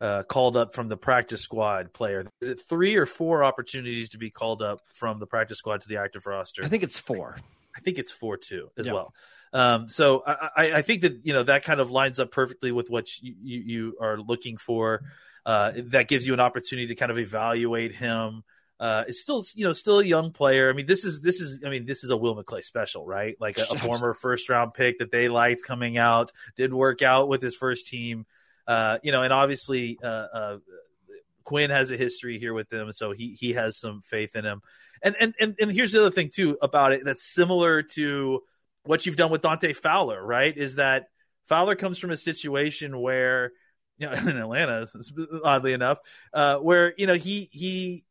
uh, 0.00 0.22
called 0.22 0.56
up 0.56 0.74
from 0.74 0.88
the 0.88 0.96
practice 0.96 1.40
squad 1.40 1.92
player. 1.92 2.26
Is 2.40 2.48
it 2.48 2.60
three 2.60 2.96
or 2.96 3.06
four 3.06 3.44
opportunities 3.44 4.10
to 4.10 4.18
be 4.18 4.30
called 4.30 4.62
up 4.62 4.80
from 4.92 5.18
the 5.18 5.26
practice 5.26 5.58
squad 5.58 5.82
to 5.82 5.88
the 5.88 5.98
active 5.98 6.26
roster? 6.26 6.64
I 6.64 6.68
think 6.68 6.82
it's 6.82 6.98
four. 6.98 7.38
I 7.76 7.80
think 7.80 7.98
it's 7.98 8.12
four 8.12 8.36
two 8.36 8.70
as 8.76 8.86
Yeah. 8.86 8.92
well. 8.92 9.14
Um, 9.52 9.88
so 9.88 10.22
I, 10.24 10.74
I, 10.74 10.82
think 10.82 11.02
that 11.02 11.26
you 11.26 11.32
know 11.32 11.42
that 11.42 11.64
kind 11.64 11.80
of 11.80 11.90
lines 11.90 12.20
up 12.20 12.30
perfectly 12.30 12.70
with 12.70 12.88
what 12.88 13.08
you, 13.20 13.34
you, 13.42 13.60
you 13.60 13.96
are 14.00 14.16
looking 14.16 14.56
for. 14.58 15.02
Uh, 15.44 15.72
that 15.76 16.06
gives 16.06 16.24
you 16.26 16.34
an 16.34 16.40
opportunity 16.40 16.86
to 16.88 16.94
kind 16.94 17.10
of 17.10 17.18
evaluate 17.18 17.92
him. 17.92 18.44
Uh, 18.80 19.04
it's 19.06 19.20
still, 19.20 19.44
you 19.54 19.64
know, 19.64 19.74
still 19.74 20.00
a 20.00 20.04
young 20.04 20.32
player. 20.32 20.70
I 20.70 20.72
mean, 20.72 20.86
this 20.86 21.04
is 21.04 21.20
this 21.20 21.38
is, 21.38 21.62
I 21.66 21.68
mean, 21.68 21.84
this 21.84 22.02
is 22.02 22.08
a 22.08 22.16
Will 22.16 22.34
McClay 22.34 22.64
special, 22.64 23.06
right? 23.06 23.36
Like 23.38 23.58
a, 23.58 23.66
a 23.70 23.78
former 23.78 24.14
first 24.14 24.48
round 24.48 24.72
pick 24.72 24.98
that 24.98 25.12
they 25.12 25.28
liked 25.28 25.62
coming 25.66 25.98
out, 25.98 26.32
did 26.56 26.72
work 26.72 27.02
out 27.02 27.28
with 27.28 27.42
his 27.42 27.54
first 27.54 27.88
team. 27.88 28.24
Uh, 28.66 28.98
you 29.02 29.12
know, 29.12 29.22
and 29.22 29.34
obviously, 29.34 29.98
uh, 30.02 30.06
uh, 30.06 30.58
Quinn 31.44 31.68
has 31.68 31.90
a 31.90 31.96
history 31.98 32.38
here 32.38 32.54
with 32.54 32.70
them, 32.70 32.90
so 32.92 33.12
he 33.12 33.36
he 33.38 33.52
has 33.52 33.78
some 33.78 34.00
faith 34.00 34.34
in 34.34 34.46
him. 34.46 34.62
And 35.02 35.14
and 35.20 35.34
and, 35.38 35.56
and 35.60 35.70
here's 35.70 35.92
the 35.92 36.00
other 36.00 36.10
thing 36.10 36.30
too 36.32 36.56
about 36.62 36.92
it 36.92 37.04
that's 37.04 37.22
similar 37.22 37.82
to 37.82 38.42
what 38.84 39.04
you've 39.04 39.16
done 39.16 39.30
with 39.30 39.42
Dante 39.42 39.74
Fowler, 39.74 40.24
right? 40.24 40.56
Is 40.56 40.76
that 40.76 41.08
Fowler 41.48 41.76
comes 41.76 41.98
from 41.98 42.12
a 42.12 42.16
situation 42.16 42.98
where 42.98 43.52
you 43.98 44.06
know, 44.06 44.12
in 44.30 44.38
Atlanta, 44.38 44.86
oddly 45.44 45.74
enough, 45.74 45.98
uh, 46.32 46.56
where 46.56 46.94
you 46.96 47.06
know 47.06 47.14
he 47.14 47.48
he 47.52 48.04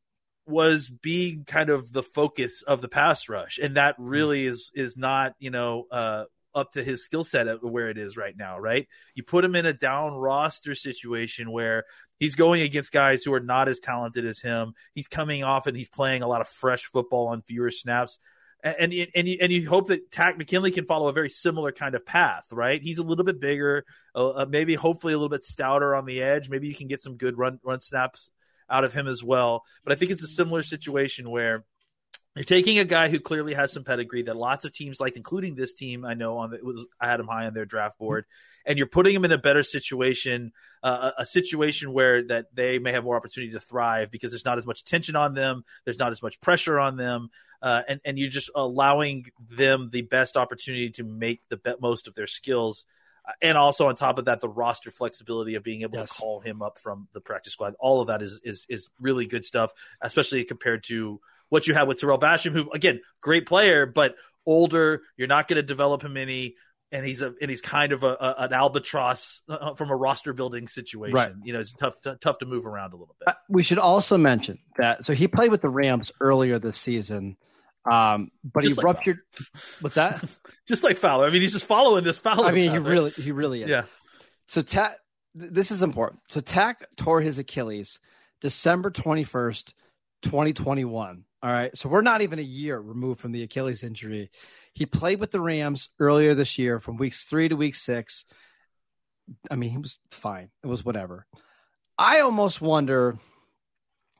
was 0.49 0.87
being 0.87 1.45
kind 1.45 1.69
of 1.69 1.91
the 1.91 2.03
focus 2.03 2.61
of 2.61 2.81
the 2.81 2.89
pass 2.89 3.29
rush, 3.29 3.59
and 3.61 3.77
that 3.77 3.95
hmm. 3.97 4.05
really 4.05 4.45
is 4.45 4.71
is 4.75 4.97
not 4.97 5.33
you 5.39 5.51
know 5.51 5.85
uh, 5.91 6.25
up 6.53 6.71
to 6.71 6.83
his 6.83 7.05
skill 7.05 7.23
set 7.23 7.47
where 7.63 7.89
it 7.89 7.97
is 7.97 8.17
right 8.17 8.35
now. 8.35 8.59
Right, 8.59 8.87
you 9.15 9.23
put 9.23 9.45
him 9.45 9.55
in 9.55 9.65
a 9.65 9.73
down 9.73 10.13
roster 10.13 10.75
situation 10.75 11.51
where 11.51 11.85
he's 12.19 12.35
going 12.35 12.61
against 12.61 12.91
guys 12.91 13.23
who 13.23 13.33
are 13.33 13.39
not 13.39 13.69
as 13.69 13.79
talented 13.79 14.25
as 14.25 14.39
him. 14.39 14.73
He's 14.93 15.07
coming 15.07 15.43
off 15.43 15.67
and 15.67 15.77
he's 15.77 15.89
playing 15.89 16.23
a 16.23 16.27
lot 16.27 16.41
of 16.41 16.47
fresh 16.47 16.85
football 16.85 17.27
on 17.27 17.41
fewer 17.41 17.71
snaps 17.71 18.17
and 18.63 18.93
and 18.93 19.07
and 19.15 19.27
you, 19.27 19.37
and 19.41 19.51
you 19.51 19.67
hope 19.67 19.87
that 19.87 20.11
Takk 20.11 20.37
McKinley 20.37 20.71
can 20.71 20.85
follow 20.85 21.07
a 21.07 21.13
very 21.13 21.29
similar 21.29 21.71
kind 21.71 21.95
of 21.95 22.05
path, 22.05 22.47
right? 22.51 22.81
He's 22.81 22.97
a 22.97 23.03
little 23.03 23.23
bit 23.23 23.39
bigger, 23.39 23.85
uh, 24.13 24.29
uh, 24.29 24.45
maybe 24.49 24.75
hopefully 24.75 25.13
a 25.13 25.17
little 25.17 25.29
bit 25.29 25.45
stouter 25.45 25.95
on 25.95 26.05
the 26.05 26.21
edge. 26.21 26.49
Maybe 26.49 26.67
you 26.67 26.75
can 26.75 26.87
get 26.87 27.01
some 27.01 27.15
good 27.15 27.37
run 27.37 27.59
run 27.63 27.81
snaps 27.81 28.31
out 28.69 28.83
of 28.83 28.93
him 28.93 29.07
as 29.07 29.23
well. 29.23 29.63
But 29.83 29.93
I 29.93 29.95
think 29.95 30.11
it's 30.11 30.23
a 30.23 30.27
similar 30.27 30.63
situation 30.63 31.29
where 31.29 31.65
you're 32.35 32.43
taking 32.43 32.77
a 32.77 32.85
guy 32.85 33.09
who 33.09 33.19
clearly 33.19 33.55
has 33.55 33.73
some 33.73 33.83
pedigree 33.83 34.21
that 34.23 34.37
lots 34.37 34.63
of 34.63 34.71
teams 34.71 34.99
like, 34.99 35.17
including 35.17 35.55
this 35.55 35.73
team. 35.73 36.05
I 36.05 36.13
know 36.13 36.37
on 36.37 36.51
the, 36.51 36.59
was 36.61 36.87
I 37.01 37.09
had 37.09 37.19
him 37.19 37.27
high 37.27 37.47
on 37.47 37.53
their 37.53 37.65
draft 37.65 37.97
board, 37.97 38.25
and 38.65 38.77
you're 38.77 38.87
putting 38.87 39.15
him 39.15 39.25
in 39.25 39.31
a 39.31 39.37
better 39.37 39.63
situation, 39.63 40.53
uh, 40.83 41.11
a, 41.17 41.25
situation 41.25 41.91
where 41.91 42.25
that 42.27 42.45
they 42.53 42.77
may 42.77 42.91
have 42.91 43.03
more 43.03 43.17
opportunity 43.17 43.53
to 43.53 43.59
thrive 43.59 44.11
because 44.11 44.31
there's 44.31 44.45
not 44.45 44.59
as 44.59 44.67
much 44.67 44.85
tension 44.85 45.15
on 45.15 45.33
them, 45.33 45.65
there's 45.85 45.99
not 45.99 46.11
as 46.11 46.21
much 46.21 46.39
pressure 46.39 46.79
on 46.79 46.97
them, 46.97 47.29
uh, 47.63 47.81
and 47.87 47.99
and 48.05 48.19
you're 48.19 48.29
just 48.29 48.51
allowing 48.55 49.25
them 49.49 49.89
the 49.91 50.03
best 50.03 50.37
opportunity 50.37 50.91
to 50.91 51.03
make 51.03 51.41
the 51.49 51.77
most 51.81 52.07
of 52.07 52.13
their 52.13 52.27
skills. 52.27 52.85
And 53.41 53.57
also 53.57 53.87
on 53.87 53.95
top 53.95 54.17
of 54.17 54.25
that, 54.25 54.39
the 54.39 54.49
roster 54.49 54.91
flexibility 54.91 55.55
of 55.55 55.63
being 55.63 55.83
able 55.83 55.99
yes. 55.99 56.09
to 56.09 56.15
call 56.15 56.39
him 56.39 56.61
up 56.61 56.79
from 56.79 57.07
the 57.13 57.21
practice 57.21 57.53
squad, 57.53 57.75
all 57.79 58.01
of 58.01 58.07
that 58.07 58.21
is 58.21 58.41
is 58.43 58.65
is 58.69 58.89
really 58.99 59.27
good 59.27 59.45
stuff, 59.45 59.71
especially 60.01 60.43
compared 60.43 60.83
to 60.85 61.19
what 61.49 61.67
you 61.67 61.73
had 61.73 61.87
with 61.87 61.99
Tarell 61.99 62.19
Basham, 62.19 62.51
who 62.51 62.69
again, 62.71 63.01
great 63.21 63.45
player, 63.45 63.85
but 63.85 64.15
older. 64.45 65.01
You're 65.17 65.27
not 65.27 65.47
going 65.47 65.57
to 65.57 65.63
develop 65.63 66.03
him 66.03 66.17
any, 66.17 66.55
and 66.91 67.05
he's 67.05 67.21
a 67.21 67.33
and 67.41 67.49
he's 67.49 67.61
kind 67.61 67.91
of 67.91 68.03
a, 68.03 68.07
a 68.19 68.35
an 68.39 68.53
albatross 68.53 69.41
uh, 69.49 69.53
uh, 69.53 69.73
from 69.75 69.89
a 69.89 69.95
roster 69.95 70.33
building 70.33 70.67
situation. 70.67 71.15
Right. 71.15 71.31
You 71.43 71.53
know, 71.53 71.59
it's 71.59 71.73
tough 71.73 72.01
t- 72.01 72.13
tough 72.19 72.39
to 72.39 72.45
move 72.45 72.65
around 72.65 72.93
a 72.93 72.97
little 72.97 73.15
bit. 73.19 73.27
Uh, 73.27 73.33
we 73.49 73.63
should 73.63 73.79
also 73.79 74.17
mention 74.17 74.59
that 74.77 75.05
so 75.05 75.13
he 75.13 75.27
played 75.27 75.51
with 75.51 75.61
the 75.61 75.69
Rams 75.69 76.11
earlier 76.19 76.59
this 76.59 76.79
season. 76.79 77.37
Um, 77.89 78.31
but 78.43 78.63
just 78.63 78.75
he 78.75 78.77
like 78.77 78.85
ruptured. 78.85 79.19
Fowler. 79.31 79.63
What's 79.81 79.95
that? 79.95 80.23
just 80.67 80.83
like 80.83 80.97
Fowler. 80.97 81.27
I 81.27 81.31
mean, 81.31 81.41
he's 81.41 81.53
just 81.53 81.65
following 81.65 82.03
this 82.03 82.19
Fowler. 82.19 82.47
I 82.47 82.51
mean, 82.51 82.71
he 82.71 82.77
right? 82.77 82.91
really, 82.91 83.11
he 83.11 83.31
really 83.31 83.63
is. 83.63 83.69
Yeah. 83.69 83.85
So 84.47 84.61
Takk, 84.61 84.95
this 85.33 85.71
is 85.71 85.83
important. 85.83 86.21
So 86.29 86.41
Takk 86.41 86.85
tore 86.97 87.21
his 87.21 87.37
Achilles 87.37 87.99
December 88.41 88.91
twenty 88.91 89.23
first, 89.23 89.73
twenty 90.21 90.53
twenty 90.53 90.85
one. 90.85 91.23
All 91.41 91.51
right. 91.51 91.75
So 91.77 91.87
we're 91.87 92.01
not 92.01 92.21
even 92.21 92.39
a 92.39 92.43
year 92.43 92.79
removed 92.79 93.21
from 93.21 93.31
the 93.31 93.43
Achilles 93.43 93.83
injury. 93.83 94.29
He 94.73 94.85
played 94.85 95.19
with 95.19 95.31
the 95.31 95.41
Rams 95.41 95.89
earlier 95.99 96.35
this 96.35 96.57
year 96.57 96.79
from 96.79 96.97
weeks 96.97 97.23
three 97.23 97.47
to 97.49 97.55
week 97.55 97.75
six. 97.75 98.25
I 99.49 99.55
mean, 99.55 99.69
he 99.69 99.77
was 99.77 99.97
fine. 100.11 100.49
It 100.63 100.67
was 100.67 100.83
whatever. 100.83 101.25
I 101.97 102.21
almost 102.21 102.61
wonder 102.61 103.17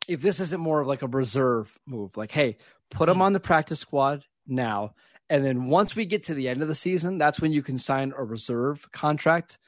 if 0.08 0.22
this 0.22 0.40
isn't 0.40 0.60
more 0.60 0.82
of 0.82 0.88
like 0.88 1.02
a 1.02 1.08
reserve 1.08 1.72
move. 1.86 2.18
Like, 2.18 2.32
hey, 2.32 2.58
put 2.92 3.10
him 3.10 3.18
hmm. 3.18 3.24
on 3.24 3.34
the 3.34 3.40
practice 3.40 3.80
squad 3.80 4.24
now. 4.48 4.94
And 5.30 5.46
then 5.46 5.68
once 5.68 5.96
we 5.96 6.06
get 6.06 6.24
to 6.24 6.34
the 6.34 6.50
end 6.50 6.62
of 6.62 6.68
the 6.68 6.76
season, 6.76 7.18
that's 7.18 7.40
when 7.40 7.52
you 7.52 7.62
can 7.62 7.78
sign 7.78 8.14
a 8.18 8.24
reserve 8.24 8.92
contract. 8.92 9.60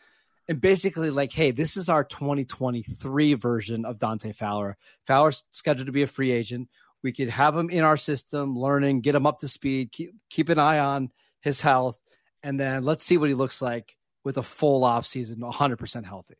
And 0.47 0.59
basically, 0.59 1.11
like, 1.11 1.31
hey, 1.31 1.51
this 1.51 1.77
is 1.77 1.87
our 1.87 2.03
2023 2.03 3.35
version 3.35 3.85
of 3.85 3.99
Dante 3.99 4.33
Fowler. 4.33 4.75
Fowler's 5.05 5.43
scheduled 5.51 5.85
to 5.85 5.91
be 5.91 6.01
a 6.01 6.07
free 6.07 6.31
agent. 6.31 6.67
We 7.03 7.13
could 7.13 7.29
have 7.29 7.55
him 7.55 7.69
in 7.69 7.83
our 7.83 7.97
system, 7.97 8.57
learning, 8.57 9.01
get 9.01 9.15
him 9.15 9.27
up 9.27 9.39
to 9.39 9.47
speed, 9.47 9.91
keep 9.91 10.13
keep 10.29 10.49
an 10.49 10.59
eye 10.59 10.79
on 10.79 11.11
his 11.41 11.61
health, 11.61 11.99
and 12.43 12.59
then 12.59 12.83
let's 12.83 13.03
see 13.03 13.17
what 13.17 13.29
he 13.29 13.35
looks 13.35 13.61
like 13.61 13.95
with 14.23 14.37
a 14.37 14.43
full 14.43 14.83
off 14.83 15.05
season, 15.05 15.37
100% 15.37 16.05
healthy. 16.05 16.35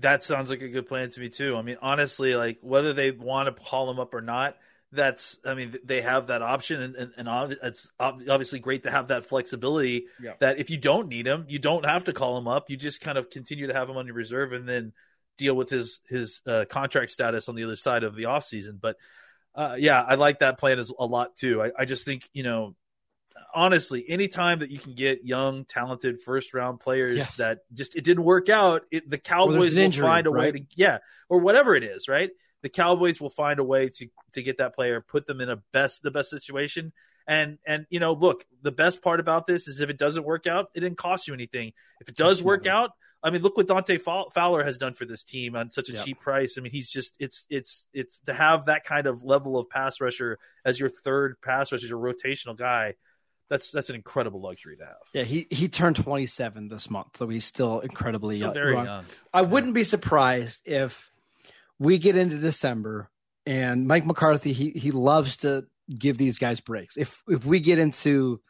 That 0.00 0.22
sounds 0.22 0.50
like 0.50 0.62
a 0.62 0.68
good 0.68 0.86
plan 0.86 1.10
to 1.10 1.20
me 1.20 1.28
too. 1.28 1.56
I 1.56 1.62
mean, 1.62 1.78
honestly, 1.80 2.34
like 2.34 2.58
whether 2.60 2.92
they 2.92 3.10
want 3.10 3.54
to 3.54 3.62
call 3.64 3.90
him 3.90 3.98
up 3.98 4.14
or 4.14 4.20
not, 4.20 4.56
that's 4.92 5.38
I 5.44 5.54
mean 5.54 5.76
they 5.84 6.00
have 6.00 6.28
that 6.28 6.42
option, 6.42 6.80
and 6.80 6.96
and, 6.96 7.12
and 7.16 7.56
it's 7.62 7.90
obviously 8.00 8.58
great 8.58 8.84
to 8.84 8.90
have 8.90 9.08
that 9.08 9.26
flexibility. 9.26 10.06
Yeah. 10.22 10.32
That 10.40 10.58
if 10.58 10.70
you 10.70 10.78
don't 10.78 11.08
need 11.08 11.26
him, 11.26 11.44
you 11.48 11.58
don't 11.58 11.84
have 11.84 12.04
to 12.04 12.12
call 12.12 12.38
him 12.38 12.48
up. 12.48 12.70
You 12.70 12.76
just 12.76 13.00
kind 13.00 13.18
of 13.18 13.30
continue 13.30 13.66
to 13.66 13.74
have 13.74 13.88
him 13.88 13.96
on 13.96 14.06
your 14.06 14.14
reserve, 14.14 14.52
and 14.52 14.68
then 14.68 14.92
deal 15.36 15.54
with 15.54 15.68
his 15.68 16.00
his 16.08 16.42
uh, 16.46 16.64
contract 16.68 17.10
status 17.10 17.48
on 17.48 17.54
the 17.54 17.64
other 17.64 17.76
side 17.76 18.02
of 18.02 18.14
the 18.14 18.24
offseason. 18.24 18.80
But 18.80 18.96
uh, 19.54 19.76
yeah, 19.78 20.02
I 20.02 20.14
like 20.14 20.38
that 20.38 20.58
plan 20.58 20.78
as 20.78 20.90
a 20.96 21.04
lot 21.04 21.36
too. 21.36 21.62
I, 21.62 21.70
I 21.78 21.84
just 21.84 22.04
think 22.06 22.28
you 22.32 22.42
know, 22.42 22.74
honestly, 23.54 24.04
anytime 24.08 24.60
that 24.60 24.70
you 24.70 24.78
can 24.78 24.94
get 24.94 25.24
young, 25.24 25.66
talented 25.66 26.20
first 26.20 26.54
round 26.54 26.80
players 26.80 27.18
yes. 27.18 27.36
that 27.36 27.58
just 27.74 27.94
it 27.94 28.04
didn't 28.04 28.24
work 28.24 28.48
out, 28.48 28.82
it, 28.90 29.08
the 29.08 29.18
Cowboys 29.18 29.74
will 29.74 29.82
injury, 29.82 30.02
find 30.02 30.26
a 30.26 30.30
right? 30.30 30.54
way 30.54 30.60
to 30.60 30.66
yeah, 30.76 30.98
or 31.28 31.40
whatever 31.40 31.74
it 31.74 31.84
is, 31.84 32.08
right? 32.08 32.30
The 32.62 32.68
Cowboys 32.68 33.20
will 33.20 33.30
find 33.30 33.58
a 33.58 33.64
way 33.64 33.88
to 33.88 34.08
to 34.32 34.42
get 34.42 34.58
that 34.58 34.74
player, 34.74 35.00
put 35.00 35.26
them 35.26 35.40
in 35.40 35.48
a 35.48 35.56
best 35.72 36.02
the 36.02 36.10
best 36.10 36.30
situation. 36.30 36.92
And 37.26 37.58
and 37.66 37.86
you 37.90 38.00
know, 38.00 38.12
look, 38.12 38.44
the 38.62 38.72
best 38.72 39.02
part 39.02 39.20
about 39.20 39.46
this 39.46 39.68
is 39.68 39.80
if 39.80 39.90
it 39.90 39.98
doesn't 39.98 40.24
work 40.24 40.46
out, 40.46 40.70
it 40.74 40.80
didn't 40.80 40.98
cost 40.98 41.28
you 41.28 41.34
anything. 41.34 41.72
If 42.00 42.08
it 42.08 42.16
does 42.16 42.42
work 42.42 42.66
out, 42.66 42.92
I 43.22 43.30
mean, 43.30 43.42
look 43.42 43.56
what 43.56 43.66
Dante 43.66 43.98
Fowler 43.98 44.62
has 44.62 44.78
done 44.78 44.94
for 44.94 45.04
this 45.04 45.24
team 45.24 45.56
on 45.56 45.70
such 45.70 45.88
a 45.88 45.92
yep. 45.92 46.04
cheap 46.04 46.20
price. 46.20 46.56
I 46.56 46.60
mean, 46.60 46.70
he's 46.70 46.90
just 46.90 47.16
it's 47.18 47.46
it's 47.50 47.86
it's 47.92 48.20
to 48.20 48.32
have 48.32 48.66
that 48.66 48.84
kind 48.84 49.06
of 49.06 49.24
level 49.24 49.58
of 49.58 49.68
pass 49.68 50.00
rusher 50.00 50.38
as 50.64 50.78
your 50.78 50.88
third 50.88 51.40
pass 51.42 51.72
rusher, 51.72 51.86
your 51.86 51.98
rotational 51.98 52.56
guy. 52.56 52.94
That's 53.50 53.72
that's 53.72 53.88
an 53.88 53.96
incredible 53.96 54.40
luxury 54.40 54.76
to 54.76 54.84
have. 54.84 54.96
Yeah, 55.12 55.24
he 55.24 55.48
he 55.50 55.68
turned 55.68 55.96
27 55.96 56.68
this 56.68 56.88
month, 56.90 57.16
so 57.18 57.28
he's 57.28 57.44
still 57.44 57.80
incredibly 57.80 58.34
still 58.34 58.48
young. 58.48 58.54
Very 58.54 58.74
young. 58.74 59.04
I 59.34 59.42
wouldn't 59.42 59.74
be 59.74 59.84
surprised 59.84 60.60
if 60.64 61.07
we 61.78 61.98
get 61.98 62.16
into 62.16 62.38
December 62.38 63.10
and 63.46 63.86
Mike 63.86 64.06
McCarthy 64.06 64.52
he 64.52 64.70
he 64.70 64.90
loves 64.90 65.38
to 65.38 65.64
give 65.96 66.18
these 66.18 66.38
guys 66.38 66.60
breaks. 66.60 66.96
If 66.96 67.22
if 67.28 67.44
we 67.44 67.60
get 67.60 67.78
into 67.78 68.40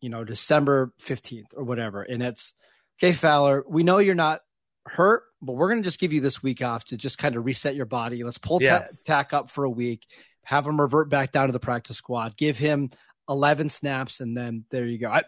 you 0.00 0.10
know 0.10 0.24
December 0.24 0.92
15th 1.02 1.54
or 1.56 1.64
whatever 1.64 2.02
and 2.02 2.22
it's 2.22 2.52
okay, 2.98 3.12
Fowler, 3.12 3.64
we 3.68 3.82
know 3.82 3.98
you're 3.98 4.14
not 4.14 4.40
hurt, 4.86 5.24
but 5.40 5.52
we're 5.52 5.68
going 5.68 5.82
to 5.82 5.86
just 5.86 6.00
give 6.00 6.12
you 6.12 6.20
this 6.20 6.42
week 6.42 6.62
off 6.62 6.84
to 6.86 6.96
just 6.96 7.18
kind 7.18 7.36
of 7.36 7.44
reset 7.44 7.74
your 7.74 7.86
body. 7.86 8.22
Let's 8.24 8.38
pull 8.38 8.62
yeah. 8.62 8.88
Takk 9.04 9.32
up 9.32 9.50
for 9.50 9.64
a 9.64 9.70
week, 9.70 10.06
have 10.42 10.66
him 10.66 10.80
revert 10.80 11.08
back 11.08 11.32
down 11.32 11.46
to 11.46 11.52
the 11.52 11.60
practice 11.60 11.96
squad, 11.96 12.36
give 12.36 12.58
him 12.58 12.90
11 13.28 13.68
snaps, 13.68 14.20
and 14.20 14.36
then 14.36 14.64
there 14.70 14.86
you 14.86 14.98
go. 14.98 15.10
I, 15.10 15.22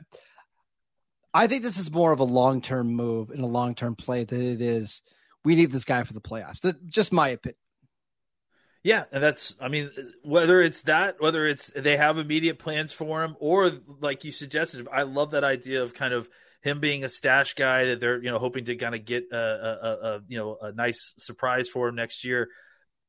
I 1.33 1.47
think 1.47 1.63
this 1.63 1.79
is 1.79 1.91
more 1.91 2.13
of 2.13 2.21
a 2.21 2.25
long 2.25 2.61
term 2.61 2.89
move 2.89 3.31
and 3.31 3.43
a 3.43 3.47
long 3.47 3.75
term 3.75 3.95
play 3.95 4.25
than 4.25 4.43
it 4.43 4.61
is. 4.61 5.03
We 5.45 5.55
need 5.55 5.73
this 5.73 5.85
guy 5.85 6.05
for 6.05 6.13
the 6.13 6.21
playoffs. 6.21 6.61
That's 6.61 6.79
just 6.89 7.13
my 7.13 7.29
opinion. 7.29 7.57
Yeah, 8.83 9.05
and 9.13 9.23
that's 9.23 9.55
I 9.61 9.69
mean 9.69 9.91
whether 10.23 10.63
it's 10.63 10.83
that 10.83 11.17
whether 11.21 11.47
it's 11.47 11.69
they 11.69 11.99
have 11.99 12.17
immediate 12.17 12.59
plans 12.59 12.93
for 12.93 13.23
him 13.23 13.37
or 13.39 13.71
like 14.01 14.25
you 14.25 14.33
suggested 14.33 14.89
I 14.91 15.03
love 15.03 15.33
that 15.33 15.45
idea 15.45 15.83
of 15.83 15.93
kind 15.93 16.15
of 16.15 16.29
him 16.63 16.81
being 16.81 17.05
a 17.05 17.09
stash 17.09 17.55
guy 17.55 17.87
that 17.87 18.01
they're 18.01 18.23
you 18.23 18.31
know 18.31 18.39
hoping 18.39 18.65
to 18.67 18.77
kind 18.77 18.95
of 18.95 19.05
get 19.05 19.25
a, 19.33 19.37
a, 19.37 20.09
a, 20.09 20.23
you 20.29 20.39
know 20.39 20.57
a 20.61 20.73
nice 20.73 21.15
surprise 21.19 21.69
for 21.69 21.89
him 21.89 21.95
next 21.95 22.25
year. 22.25 22.49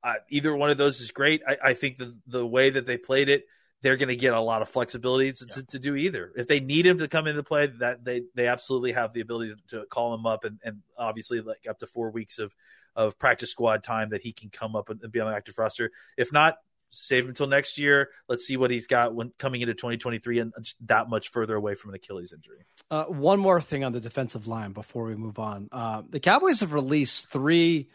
Uh, 0.03 0.15
either 0.29 0.55
one 0.55 0.71
of 0.71 0.77
those 0.77 0.99
is 0.99 1.11
great. 1.11 1.41
I, 1.47 1.57
I, 1.63 1.73
think 1.73 1.99
the 1.99 2.17
the 2.25 2.45
way 2.45 2.71
that 2.71 2.87
they 2.87 2.97
played 2.97 3.29
it, 3.29 3.43
they're 3.81 3.97
going 3.97 4.09
to 4.09 4.15
get 4.15 4.33
a 4.33 4.39
lot 4.39 4.61
of 4.61 4.69
flexibility 4.69 5.31
to, 5.31 5.45
yeah. 5.47 5.55
to, 5.55 5.63
to, 5.63 5.79
do 5.79 5.95
either. 5.95 6.31
If 6.35 6.47
they 6.47 6.59
need 6.59 6.85
him 6.85 6.99
to 6.99 7.07
come 7.07 7.27
into 7.27 7.43
play, 7.43 7.67
that 7.79 8.03
they 8.03 8.23
they 8.35 8.47
absolutely 8.47 8.93
have 8.93 9.13
the 9.13 9.21
ability 9.21 9.55
to, 9.69 9.79
to 9.79 9.85
call 9.87 10.13
him 10.13 10.25
up 10.25 10.43
and, 10.43 10.59
and 10.63 10.81
obviously 10.97 11.41
like 11.41 11.65
up 11.69 11.79
to 11.79 11.87
four 11.87 12.11
weeks 12.11 12.39
of 12.39 12.53
of 12.95 13.17
practice 13.17 13.51
squad 13.51 13.83
time 13.83 14.09
that 14.09 14.21
he 14.21 14.33
can 14.33 14.49
come 14.49 14.75
up 14.75 14.89
and 14.89 14.99
be 15.11 15.19
on 15.19 15.29
the 15.29 15.35
active 15.35 15.57
roster. 15.57 15.91
If 16.17 16.31
not, 16.33 16.55
save 16.91 17.23
him 17.23 17.29
until 17.29 17.47
next 17.47 17.77
year. 17.77 18.09
Let's 18.27 18.45
see 18.45 18.57
what 18.57 18.69
he's 18.69 18.87
got 18.87 19.15
when 19.15 19.31
coming 19.39 19.61
into 19.61 19.73
2023 19.73 20.39
and 20.39 20.53
that 20.85 21.09
much 21.09 21.29
further 21.29 21.55
away 21.55 21.75
from 21.75 21.91
an 21.91 21.95
Achilles 21.95 22.33
injury. 22.33 22.65
Uh, 22.89 23.05
one 23.05 23.39
more 23.39 23.61
thing 23.61 23.83
on 23.83 23.93
the 23.93 24.01
defensive 24.01 24.47
line 24.47 24.73
before 24.73 25.05
we 25.05 25.15
move 25.15 25.39
on. 25.39 25.69
Uh, 25.71 26.03
the 26.09 26.19
Cowboys 26.19 26.59
have 26.59 26.73
released 26.73 27.29
three 27.29 27.89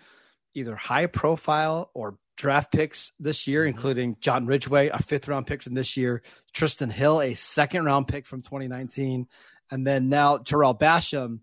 either 0.56 0.74
high 0.74 1.06
profile 1.06 1.90
or 1.94 2.16
draft 2.36 2.72
picks 2.72 3.12
this 3.20 3.46
year, 3.46 3.62
mm-hmm. 3.62 3.76
including 3.76 4.16
John 4.20 4.46
Ridgeway, 4.46 4.88
a 4.88 5.02
fifth 5.02 5.28
round 5.28 5.46
pick 5.46 5.62
from 5.62 5.74
this 5.74 5.96
year, 5.96 6.22
Trysten 6.54 6.90
Hill, 6.90 7.20
a 7.20 7.34
second 7.34 7.84
round 7.84 8.08
pick 8.08 8.26
from 8.26 8.42
2019, 8.42 9.26
and 9.70 9.86
then 9.86 10.08
now 10.08 10.38
Tarell 10.38 10.78
Basham. 10.78 11.40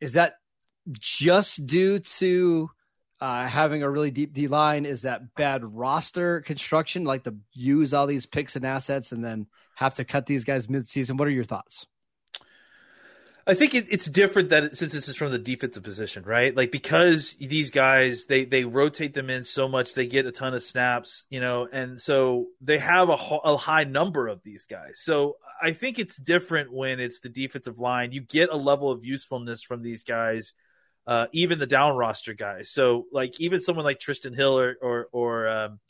Is 0.00 0.14
that 0.14 0.34
just 0.90 1.66
due 1.66 1.98
to 1.98 2.70
uh, 3.20 3.46
having 3.46 3.82
a 3.82 3.90
really 3.90 4.10
deep 4.10 4.32
D 4.32 4.46
line? 4.46 4.86
Is 4.86 5.02
that 5.02 5.34
bad 5.34 5.64
roster 5.64 6.40
construction, 6.40 7.04
like 7.04 7.24
to 7.24 7.34
use 7.52 7.92
all 7.92 8.06
these 8.06 8.26
picks 8.26 8.54
and 8.54 8.64
assets 8.64 9.12
and 9.12 9.24
then 9.24 9.46
have 9.74 9.94
to 9.94 10.04
cut 10.04 10.26
these 10.26 10.44
guys 10.44 10.68
midseason? 10.68 11.18
What 11.18 11.28
are 11.28 11.32
your 11.32 11.44
thoughts? 11.44 11.86
I 13.48 13.54
think 13.54 13.74
it, 13.74 13.86
it's 13.90 14.04
different 14.04 14.50
that 14.50 14.76
since 14.76 14.92
this 14.92 15.08
is 15.08 15.16
from 15.16 15.32
the 15.32 15.38
defensive 15.38 15.82
position, 15.82 16.22
right? 16.24 16.54
Like 16.54 16.70
because 16.70 17.34
these 17.40 17.70
guys 17.70 18.26
they 18.26 18.44
they 18.44 18.64
rotate 18.64 19.14
them 19.14 19.30
in 19.30 19.42
so 19.42 19.68
much, 19.68 19.94
they 19.94 20.06
get 20.06 20.26
a 20.26 20.32
ton 20.32 20.52
of 20.52 20.62
snaps, 20.62 21.24
you 21.30 21.40
know, 21.40 21.66
and 21.72 21.98
so 21.98 22.48
they 22.60 22.76
have 22.76 23.08
a, 23.08 23.14
a 23.14 23.56
high 23.56 23.84
number 23.84 24.28
of 24.28 24.42
these 24.42 24.66
guys. 24.66 25.00
So 25.00 25.38
I 25.62 25.72
think 25.72 25.98
it's 25.98 26.18
different 26.18 26.70
when 26.74 27.00
it's 27.00 27.20
the 27.20 27.30
defensive 27.30 27.78
line. 27.78 28.12
You 28.12 28.20
get 28.20 28.50
a 28.50 28.56
level 28.56 28.90
of 28.90 29.02
usefulness 29.02 29.62
from 29.62 29.82
these 29.82 30.04
guys, 30.04 30.52
uh, 31.06 31.28
even 31.32 31.58
the 31.58 31.66
down 31.66 31.96
roster 31.96 32.34
guys. 32.34 32.68
So 32.68 33.06
like 33.12 33.40
even 33.40 33.62
someone 33.62 33.86
like 33.86 33.98
Trysten 33.98 34.36
Hill 34.36 34.58
or 34.58 34.76
or 34.82 35.08
or 35.10 35.48
um, 35.48 35.80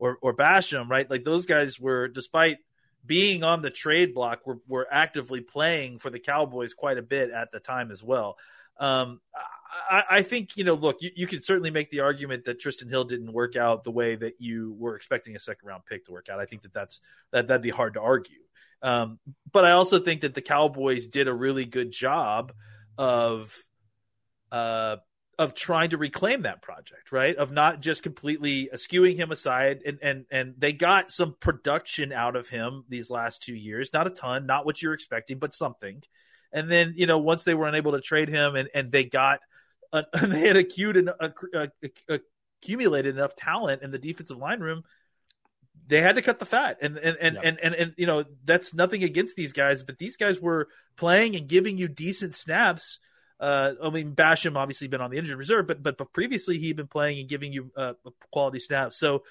or, 0.00 0.18
or 0.20 0.34
Basham, 0.34 0.88
right? 0.90 1.08
Like 1.08 1.22
those 1.22 1.46
guys 1.46 1.78
were 1.78 2.08
despite 2.08 2.58
being 3.04 3.42
on 3.42 3.62
the 3.62 3.70
trade 3.70 4.14
block, 4.14 4.46
were, 4.46 4.58
were 4.66 4.86
actively 4.90 5.40
playing 5.40 5.98
for 5.98 6.10
the 6.10 6.18
Cowboys 6.18 6.74
quite 6.74 6.98
a 6.98 7.02
bit 7.02 7.30
at 7.30 7.52
the 7.52 7.60
time 7.60 7.90
as 7.90 8.02
well. 8.02 8.36
Um, 8.78 9.20
I, 9.90 10.04
I, 10.10 10.22
think 10.22 10.56
you 10.56 10.64
know. 10.64 10.74
Look, 10.74 11.00
you, 11.00 11.10
you, 11.14 11.26
can 11.26 11.40
certainly 11.40 11.70
make 11.70 11.90
the 11.90 12.00
argument 12.00 12.44
that 12.46 12.60
Trysten 12.60 12.90
Hill 12.90 13.04
didn't 13.04 13.32
work 13.32 13.56
out 13.56 13.84
the 13.84 13.90
way 13.90 14.16
that 14.16 14.40
you 14.40 14.74
were 14.78 14.96
expecting 14.96 15.36
a 15.36 15.38
second 15.38 15.68
round 15.68 15.84
pick 15.86 16.04
to 16.06 16.12
work 16.12 16.28
out. 16.28 16.40
I 16.40 16.46
think 16.46 16.62
that 16.62 16.72
that's 16.72 17.00
that 17.30 17.46
that'd 17.46 17.62
be 17.62 17.70
hard 17.70 17.94
to 17.94 18.00
argue. 18.00 18.38
Um, 18.82 19.18
but 19.52 19.64
I 19.64 19.72
also 19.72 19.98
think 19.98 20.22
that 20.22 20.34
the 20.34 20.42
Cowboys 20.42 21.06
did 21.06 21.28
a 21.28 21.34
really 21.34 21.64
good 21.64 21.92
job 21.92 22.52
of 22.98 23.56
uh, 24.50 24.96
of 25.38 25.54
trying 25.54 25.90
to 25.90 25.98
reclaim 25.98 26.42
that 26.42 26.62
project, 26.62 27.12
right? 27.12 27.36
Of 27.36 27.50
not 27.50 27.80
just 27.80 28.02
completely 28.02 28.70
skewing 28.74 29.16
him 29.16 29.30
aside, 29.30 29.82
and 29.84 29.98
and 30.02 30.24
and 30.30 30.54
they 30.58 30.72
got 30.72 31.10
some 31.10 31.34
production 31.38 32.12
out 32.12 32.36
of 32.36 32.48
him 32.48 32.84
these 32.88 33.10
last 33.10 33.42
two 33.42 33.54
years. 33.54 33.92
Not 33.92 34.06
a 34.06 34.10
ton, 34.10 34.46
not 34.46 34.66
what 34.66 34.82
you're 34.82 34.94
expecting, 34.94 35.38
but 35.38 35.54
something. 35.54 36.02
And 36.52 36.70
then 36.70 36.94
you 36.96 37.06
know 37.06 37.18
once 37.18 37.44
they 37.44 37.54
were 37.54 37.66
unable 37.66 37.92
to 37.92 38.00
trade 38.00 38.28
him, 38.28 38.56
and 38.56 38.68
and 38.74 38.92
they 38.92 39.04
got, 39.04 39.40
uh, 39.92 40.02
they 40.22 40.46
had 40.46 40.56
acute 40.56 40.96
and 40.96 41.10
accumulated 42.62 43.16
enough 43.16 43.34
talent 43.34 43.82
in 43.82 43.90
the 43.90 43.98
defensive 43.98 44.38
line 44.38 44.60
room. 44.60 44.82
They 45.86 46.00
had 46.00 46.14
to 46.14 46.22
cut 46.22 46.38
the 46.38 46.46
fat, 46.46 46.78
and 46.80 46.96
and 46.96 47.16
and, 47.20 47.38
and, 47.42 47.60
and 47.60 47.74
and 47.74 47.94
you 47.96 48.06
know 48.06 48.24
that's 48.44 48.72
nothing 48.72 49.04
against 49.04 49.36
these 49.36 49.52
guys, 49.52 49.82
but 49.82 49.98
these 49.98 50.16
guys 50.16 50.40
were 50.40 50.68
playing 50.96 51.36
and 51.36 51.48
giving 51.48 51.78
you 51.78 51.88
decent 51.88 52.34
snaps 52.34 53.00
uh, 53.40 53.72
I 53.82 53.90
mean, 53.90 54.14
Basham 54.14 54.56
obviously 54.56 54.88
been 54.88 55.00
on 55.00 55.10
the 55.10 55.18
injured 55.18 55.38
reserve, 55.38 55.66
but 55.66 55.82
but, 55.82 55.98
but 55.98 56.12
previously 56.12 56.58
he'd 56.58 56.76
been 56.76 56.86
playing 56.86 57.20
and 57.20 57.28
giving 57.28 57.52
you 57.52 57.70
uh, 57.76 57.94
quality 58.32 58.58
snaps. 58.58 58.98
So 58.98 59.24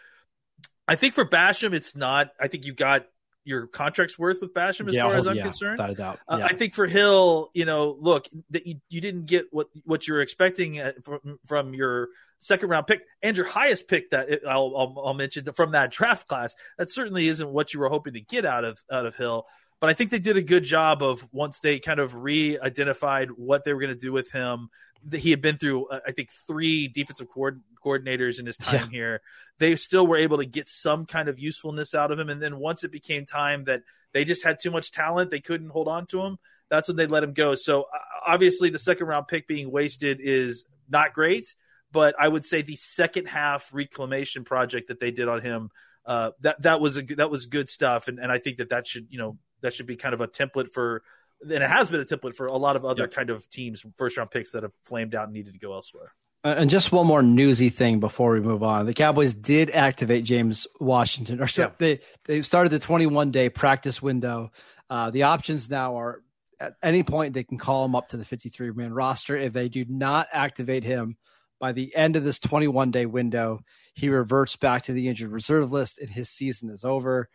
I 0.87 0.95
think 0.95 1.13
for 1.13 1.25
Basham, 1.25 1.73
it's 1.73 1.95
not. 1.95 2.29
I 2.39 2.47
think 2.47 2.65
you 2.65 2.73
got 2.73 3.05
your 3.45 3.67
contract's 3.67 4.17
worth 4.17 4.39
with 4.41 4.53
Basham 4.53 4.87
as 4.87 4.95
yeah, 4.95 5.03
far 5.03 5.15
as 5.15 5.27
I'm 5.27 5.35
yeah, 5.35 5.43
concerned. 5.43 5.77
Without 5.77 5.91
a 5.91 5.95
doubt. 5.95 6.19
Uh, 6.27 6.39
I 6.43 6.53
think 6.53 6.73
for 6.73 6.87
Hill, 6.87 7.49
you 7.53 7.65
know, 7.65 7.95
look, 7.99 8.27
that 8.51 8.65
you, 8.65 8.75
you 8.89 9.01
didn't 9.01 9.25
get 9.25 9.47
what 9.51 9.67
what 9.83 10.07
you're 10.07 10.21
expecting 10.21 10.79
uh, 10.79 10.93
from, 11.03 11.39
from 11.45 11.73
your 11.73 12.09
second 12.39 12.69
round 12.69 12.87
pick 12.87 13.01
and 13.21 13.35
your 13.37 13.45
highest 13.45 13.87
pick 13.87 14.11
that 14.11 14.29
it, 14.29 14.41
I'll, 14.47 14.73
I'll, 14.75 15.03
I'll 15.07 15.13
mention 15.13 15.45
from 15.53 15.71
that 15.71 15.91
draft 15.91 16.27
class. 16.27 16.55
That 16.77 16.91
certainly 16.91 17.27
isn't 17.27 17.49
what 17.49 17.73
you 17.73 17.79
were 17.79 17.89
hoping 17.89 18.13
to 18.13 18.21
get 18.21 18.45
out 18.45 18.63
of 18.63 18.83
out 18.91 19.05
of 19.05 19.15
Hill. 19.15 19.45
But 19.83 19.89
I 19.89 19.95
think 19.95 20.11
they 20.11 20.19
did 20.19 20.37
a 20.37 20.41
good 20.41 20.63
job 20.63 21.03
of 21.03 21.27
once 21.33 21.59
they 21.59 21.77
kind 21.77 21.99
of 21.99 22.15
re-identified 22.15 23.31
what 23.31 23.65
they 23.65 23.73
were 23.73 23.81
going 23.81 23.91
to 23.91 23.99
do 23.99 24.13
with 24.13 24.31
him. 24.31 24.69
That 25.09 25.17
He 25.17 25.29
had 25.29 25.41
been 25.41 25.57
through, 25.57 25.87
uh, 25.87 25.99
I 26.07 26.13
think, 26.13 26.31
three 26.31 26.87
defensive 26.87 27.27
coordinators 27.27 28.39
in 28.39 28.45
his 28.45 28.55
time 28.55 28.75
yeah. 28.75 28.89
here. 28.91 29.21
They 29.57 29.75
still 29.75 30.07
were 30.07 30.15
able 30.15 30.37
to 30.37 30.45
get 30.45 30.69
some 30.69 31.05
kind 31.05 31.27
of 31.27 31.37
usefulness 31.37 31.93
out 31.93 32.11
of 32.11 32.19
him. 32.19 32.29
And 32.29 32.41
then 32.41 32.59
once 32.59 32.85
it 32.85 32.93
became 32.93 33.25
time 33.25 33.65
that 33.65 33.81
they 34.13 34.23
just 34.23 34.41
had 34.41 34.57
too 34.63 34.71
much 34.71 34.93
talent, 34.93 35.31
they 35.31 35.41
couldn't 35.41 35.67
hold 35.67 35.89
on 35.89 36.05
to 36.07 36.21
him. 36.21 36.37
That's 36.69 36.87
when 36.87 36.95
they 36.95 37.07
let 37.07 37.25
him 37.25 37.33
go. 37.33 37.55
So 37.55 37.81
uh, 37.81 37.97
obviously, 38.25 38.69
the 38.69 38.79
second 38.79 39.07
round 39.07 39.27
pick 39.27 39.49
being 39.49 39.69
wasted 39.69 40.21
is 40.21 40.63
not 40.87 41.11
great. 41.11 41.55
But 41.91 42.15
I 42.17 42.29
would 42.29 42.45
say 42.45 42.61
the 42.61 42.77
second 42.77 43.25
half 43.25 43.69
reclamation 43.73 44.45
project 44.45 44.87
that 44.87 45.01
they 45.01 45.11
did 45.11 45.27
on 45.27 45.41
him 45.41 45.71
uh, 46.05 46.31
that 46.41 46.61
that 46.61 46.79
was 46.81 46.97
a 46.97 47.01
that 47.01 47.29
was 47.29 47.45
good 47.45 47.69
stuff, 47.69 48.07
and, 48.07 48.19
and 48.19 48.31
I 48.31 48.37
think 48.37 48.57
that 48.57 48.69
that 48.69 48.87
should 48.87 49.07
you 49.09 49.19
know 49.19 49.37
that 49.63 49.73
should 49.73 49.87
be 49.87 49.95
kind 49.95 50.13
of 50.13 50.21
a 50.21 50.27
template 50.27 50.71
for 50.71 51.01
and 51.41 51.63
it 51.63 51.69
has 51.69 51.89
been 51.89 51.99
a 51.99 52.05
template 52.05 52.35
for 52.35 52.45
a 52.45 52.55
lot 52.55 52.75
of 52.75 52.85
other 52.85 53.03
yep. 53.03 53.11
kind 53.11 53.29
of 53.29 53.49
teams 53.49 53.83
first 53.95 54.17
round 54.17 54.31
picks 54.31 54.51
that 54.51 54.63
have 54.63 54.71
flamed 54.83 55.15
out 55.15 55.25
and 55.25 55.33
needed 55.33 55.53
to 55.53 55.59
go 55.59 55.73
elsewhere. 55.73 56.13
Uh, 56.45 56.55
and 56.57 56.69
just 56.69 56.91
one 56.91 57.07
more 57.07 57.23
newsy 57.23 57.69
thing 57.69 57.99
before 57.99 58.31
we 58.31 58.39
move 58.39 58.63
on. 58.63 58.85
The 58.85 58.93
cowboys 58.93 59.33
did 59.33 59.71
activate 59.71 60.23
james 60.23 60.67
washington 60.79 61.41
or 61.41 61.47
so 61.47 61.63
yeah. 61.63 61.69
they 61.79 61.99
they 62.25 62.41
started 62.43 62.69
the 62.69 62.79
21 62.79 63.31
day 63.31 63.49
practice 63.49 64.01
window. 64.01 64.51
Uh, 64.89 65.09
the 65.09 65.23
options 65.23 65.69
now 65.69 65.97
are 65.97 66.21
at 66.59 66.75
any 66.83 67.03
point 67.03 67.33
they 67.33 67.43
can 67.43 67.57
call 67.57 67.83
him 67.85 67.95
up 67.95 68.09
to 68.09 68.17
the 68.17 68.25
53 68.25 68.71
man 68.71 68.93
roster. 68.93 69.35
If 69.35 69.53
they 69.53 69.69
do 69.69 69.85
not 69.87 70.27
activate 70.31 70.83
him 70.83 71.17
by 71.59 71.71
the 71.71 71.95
end 71.95 72.15
of 72.15 72.23
this 72.23 72.39
21 72.39 72.91
day 72.91 73.05
window 73.05 73.61
he 73.95 74.09
reverts 74.09 74.55
back 74.55 74.83
to 74.83 74.93
the 74.93 75.07
injured 75.07 75.31
reserve 75.31 75.71
list 75.71 75.99
and 75.99 76.09
his 76.09 76.29
season 76.29 76.69
is 76.69 76.83
over 76.83 77.29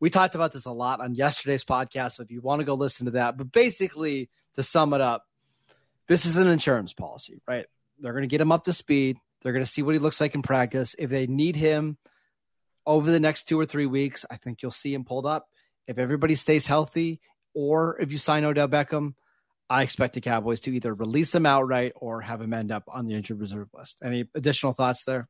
we 0.00 0.10
talked 0.10 0.34
about 0.34 0.52
this 0.52 0.64
a 0.64 0.70
lot 0.70 1.00
on 1.00 1.14
yesterday's 1.14 1.64
podcast. 1.64 2.12
So 2.12 2.22
if 2.22 2.30
you 2.30 2.40
want 2.40 2.60
to 2.60 2.64
go 2.64 2.74
listen 2.74 3.06
to 3.06 3.12
that, 3.12 3.36
but 3.36 3.52
basically 3.52 4.30
to 4.54 4.62
sum 4.62 4.92
it 4.92 5.00
up, 5.00 5.24
this 6.06 6.24
is 6.24 6.36
an 6.36 6.46
insurance 6.48 6.92
policy, 6.92 7.40
right? 7.46 7.66
They're 7.98 8.12
going 8.12 8.22
to 8.22 8.28
get 8.28 8.40
him 8.40 8.52
up 8.52 8.64
to 8.64 8.72
speed. 8.72 9.16
They're 9.42 9.52
going 9.52 9.64
to 9.64 9.70
see 9.70 9.82
what 9.82 9.94
he 9.94 9.98
looks 9.98 10.20
like 10.20 10.34
in 10.34 10.42
practice. 10.42 10.94
If 10.98 11.10
they 11.10 11.26
need 11.26 11.56
him 11.56 11.98
over 12.86 13.10
the 13.10 13.20
next 13.20 13.48
two 13.48 13.58
or 13.58 13.66
three 13.66 13.86
weeks, 13.86 14.24
I 14.30 14.36
think 14.36 14.62
you'll 14.62 14.70
see 14.70 14.94
him 14.94 15.04
pulled 15.04 15.26
up. 15.26 15.48
If 15.86 15.98
everybody 15.98 16.34
stays 16.34 16.66
healthy, 16.66 17.20
or 17.54 17.98
if 18.00 18.12
you 18.12 18.18
sign 18.18 18.44
Odell 18.44 18.68
Beckham, 18.68 19.14
I 19.70 19.82
expect 19.82 20.14
the 20.14 20.20
Cowboys 20.20 20.60
to 20.60 20.70
either 20.70 20.94
release 20.94 21.34
him 21.34 21.44
outright 21.44 21.92
or 21.96 22.20
have 22.20 22.40
him 22.40 22.54
end 22.54 22.72
up 22.72 22.84
on 22.88 23.06
the 23.06 23.14
injured 23.14 23.40
reserve 23.40 23.68
list. 23.74 23.98
Any 24.02 24.24
additional 24.34 24.72
thoughts 24.72 25.04
there? 25.04 25.28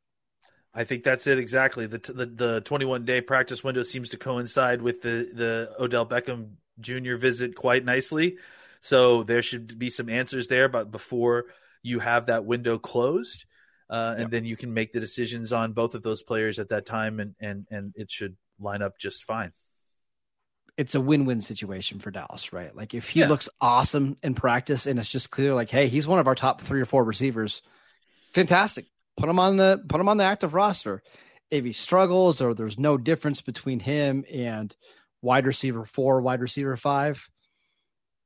I 0.74 0.84
think 0.84 1.02
that's 1.02 1.26
it 1.26 1.38
exactly. 1.38 1.86
The 1.86 1.98
the, 1.98 2.26
the 2.26 2.60
21 2.60 3.04
day 3.04 3.20
practice 3.20 3.64
window 3.64 3.82
seems 3.82 4.10
to 4.10 4.16
coincide 4.16 4.82
with 4.82 5.02
the 5.02 5.28
the 5.32 5.74
Odell 5.78 6.06
Beckham 6.06 6.52
Jr. 6.80 7.16
visit 7.16 7.54
quite 7.54 7.84
nicely. 7.84 8.38
So 8.80 9.24
there 9.24 9.42
should 9.42 9.78
be 9.78 9.90
some 9.90 10.08
answers 10.08 10.46
there, 10.46 10.68
but 10.68 10.90
before 10.90 11.46
you 11.82 11.98
have 11.98 12.26
that 12.26 12.44
window 12.44 12.78
closed, 12.78 13.44
uh, 13.90 14.12
and 14.12 14.20
yep. 14.20 14.30
then 14.30 14.44
you 14.44 14.56
can 14.56 14.72
make 14.72 14.92
the 14.92 15.00
decisions 15.00 15.52
on 15.52 15.72
both 15.72 15.94
of 15.94 16.02
those 16.02 16.22
players 16.22 16.58
at 16.58 16.68
that 16.68 16.86
time, 16.86 17.18
and 17.18 17.34
and 17.40 17.66
and 17.70 17.92
it 17.96 18.10
should 18.10 18.36
line 18.60 18.82
up 18.82 18.98
just 18.98 19.24
fine. 19.24 19.52
It's 20.76 20.94
a 20.94 21.00
win-win 21.00 21.40
situation 21.40 21.98
for 21.98 22.12
Dallas, 22.12 22.52
right? 22.52 22.76
Like 22.76 22.94
if 22.94 23.08
he 23.08 23.20
yeah. 23.20 23.28
looks 23.28 23.48
awesome 23.60 24.16
in 24.22 24.34
practice, 24.34 24.86
and 24.86 25.00
it's 25.00 25.08
just 25.08 25.30
clear, 25.30 25.54
like, 25.54 25.70
hey, 25.70 25.88
he's 25.88 26.06
one 26.06 26.20
of 26.20 26.28
our 26.28 26.36
top 26.36 26.60
three 26.60 26.80
or 26.80 26.84
four 26.84 27.02
receivers. 27.02 27.62
Fantastic 28.32 28.86
put 29.18 29.28
him 29.28 29.38
on 29.38 29.56
the 29.56 29.82
put 29.88 30.00
him 30.00 30.08
on 30.08 30.16
the 30.16 30.24
active 30.24 30.54
roster. 30.54 31.02
If 31.50 31.64
he 31.64 31.72
struggles 31.72 32.40
or 32.40 32.54
there's 32.54 32.78
no 32.78 32.96
difference 32.96 33.40
between 33.42 33.80
him 33.80 34.24
and 34.32 34.74
wide 35.20 35.46
receiver 35.46 35.84
four, 35.84 36.20
wide 36.20 36.40
receiver 36.40 36.76
five, 36.76 37.26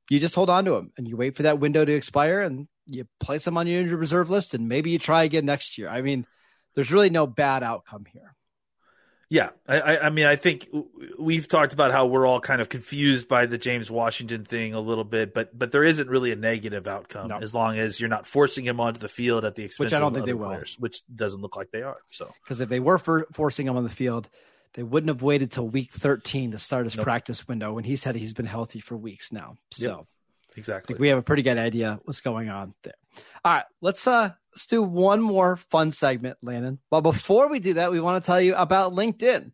you 0.09 0.19
just 0.19 0.35
hold 0.35 0.49
on 0.49 0.65
to 0.65 0.75
him 0.75 0.91
and 0.97 1.07
you 1.07 1.17
wait 1.17 1.35
for 1.35 1.43
that 1.43 1.59
window 1.59 1.83
to 1.83 1.93
expire 1.93 2.41
and 2.41 2.67
you 2.85 3.05
place 3.19 3.47
him 3.47 3.57
on 3.57 3.65
your 3.65 3.81
injured 3.81 3.99
reserve 3.99 4.29
list 4.29 4.53
and 4.53 4.67
maybe 4.67 4.91
you 4.91 4.99
try 4.99 5.23
again 5.23 5.45
next 5.45 5.77
year. 5.77 5.89
I 5.89 6.01
mean, 6.01 6.25
there's 6.75 6.91
really 6.91 7.09
no 7.09 7.25
bad 7.25 7.63
outcome 7.63 8.05
here. 8.11 8.35
Yeah, 9.33 9.49
I, 9.67 9.97
I, 9.97 10.09
mean, 10.11 10.27
I 10.27 10.35
think 10.35 10.67
we've 11.17 11.47
talked 11.47 11.73
about 11.73 11.91
how 11.91 12.05
we're 12.05 12.27
all 12.27 12.39
kind 12.39 12.61
of 12.61 12.69
confused 12.69 13.27
by 13.27 13.47
the 13.47 13.57
James 13.57 13.89
Washington 13.89 14.45
thing 14.45 14.75
a 14.75 14.79
little 14.79 15.03
bit, 15.03 15.33
but 15.33 15.57
but 15.57 15.71
there 15.71 15.83
isn't 15.83 16.07
really 16.07 16.31
a 16.31 16.35
negative 16.35 16.85
outcome 16.85 17.29
no. 17.29 17.37
as 17.39 17.51
long 17.51 17.79
as 17.79 17.99
you're 17.99 18.11
not 18.11 18.27
forcing 18.27 18.63
him 18.63 18.79
onto 18.79 18.99
the 18.99 19.09
field 19.09 19.43
at 19.43 19.55
the 19.55 19.63
expense 19.63 19.87
which 19.87 19.93
I 19.95 19.99
don't 19.99 20.09
of 20.09 20.13
think 20.13 20.27
they 20.27 20.35
players, 20.35 20.77
will. 20.77 20.83
which 20.83 21.01
doesn't 21.15 21.41
look 21.41 21.55
like 21.55 21.71
they 21.71 21.81
are. 21.81 21.97
So 22.11 22.31
because 22.43 22.61
if 22.61 22.69
they 22.69 22.79
were 22.79 22.99
for 22.99 23.25
forcing 23.33 23.65
him 23.65 23.75
on 23.75 23.83
the 23.83 23.89
field, 23.89 24.29
they 24.75 24.83
wouldn't 24.83 25.09
have 25.09 25.23
waited 25.23 25.51
till 25.51 25.67
week 25.67 25.91
13 25.93 26.51
to 26.51 26.59
start 26.59 26.85
his 26.85 26.95
nope. 26.95 27.03
practice 27.03 27.47
window 27.47 27.73
when 27.73 27.85
he 27.85 27.95
said 27.95 28.15
he's 28.15 28.33
been 28.33 28.45
healthy 28.45 28.81
for 28.81 28.95
weeks 28.95 29.31
now. 29.31 29.55
So 29.71 29.87
yep. 29.87 30.05
Exactly, 30.55 30.95
we 30.99 31.09
have 31.09 31.17
a 31.17 31.23
pretty 31.23 31.43
good 31.43 31.57
idea 31.57 31.99
what's 32.03 32.21
going 32.21 32.49
on 32.49 32.73
there. 32.83 32.93
All 33.45 33.53
right, 33.53 33.65
let's 33.81 34.07
uh 34.07 34.31
let's 34.53 34.65
do 34.65 34.81
one 34.81 35.21
more 35.21 35.55
fun 35.55 35.91
segment, 35.91 36.37
Landon. 36.41 36.79
But 36.89 37.01
before 37.01 37.49
we 37.49 37.59
do 37.59 37.75
that, 37.75 37.91
we 37.91 37.99
want 37.99 38.23
to 38.23 38.25
tell 38.25 38.41
you 38.41 38.55
about 38.55 38.93
LinkedIn. 38.93 39.51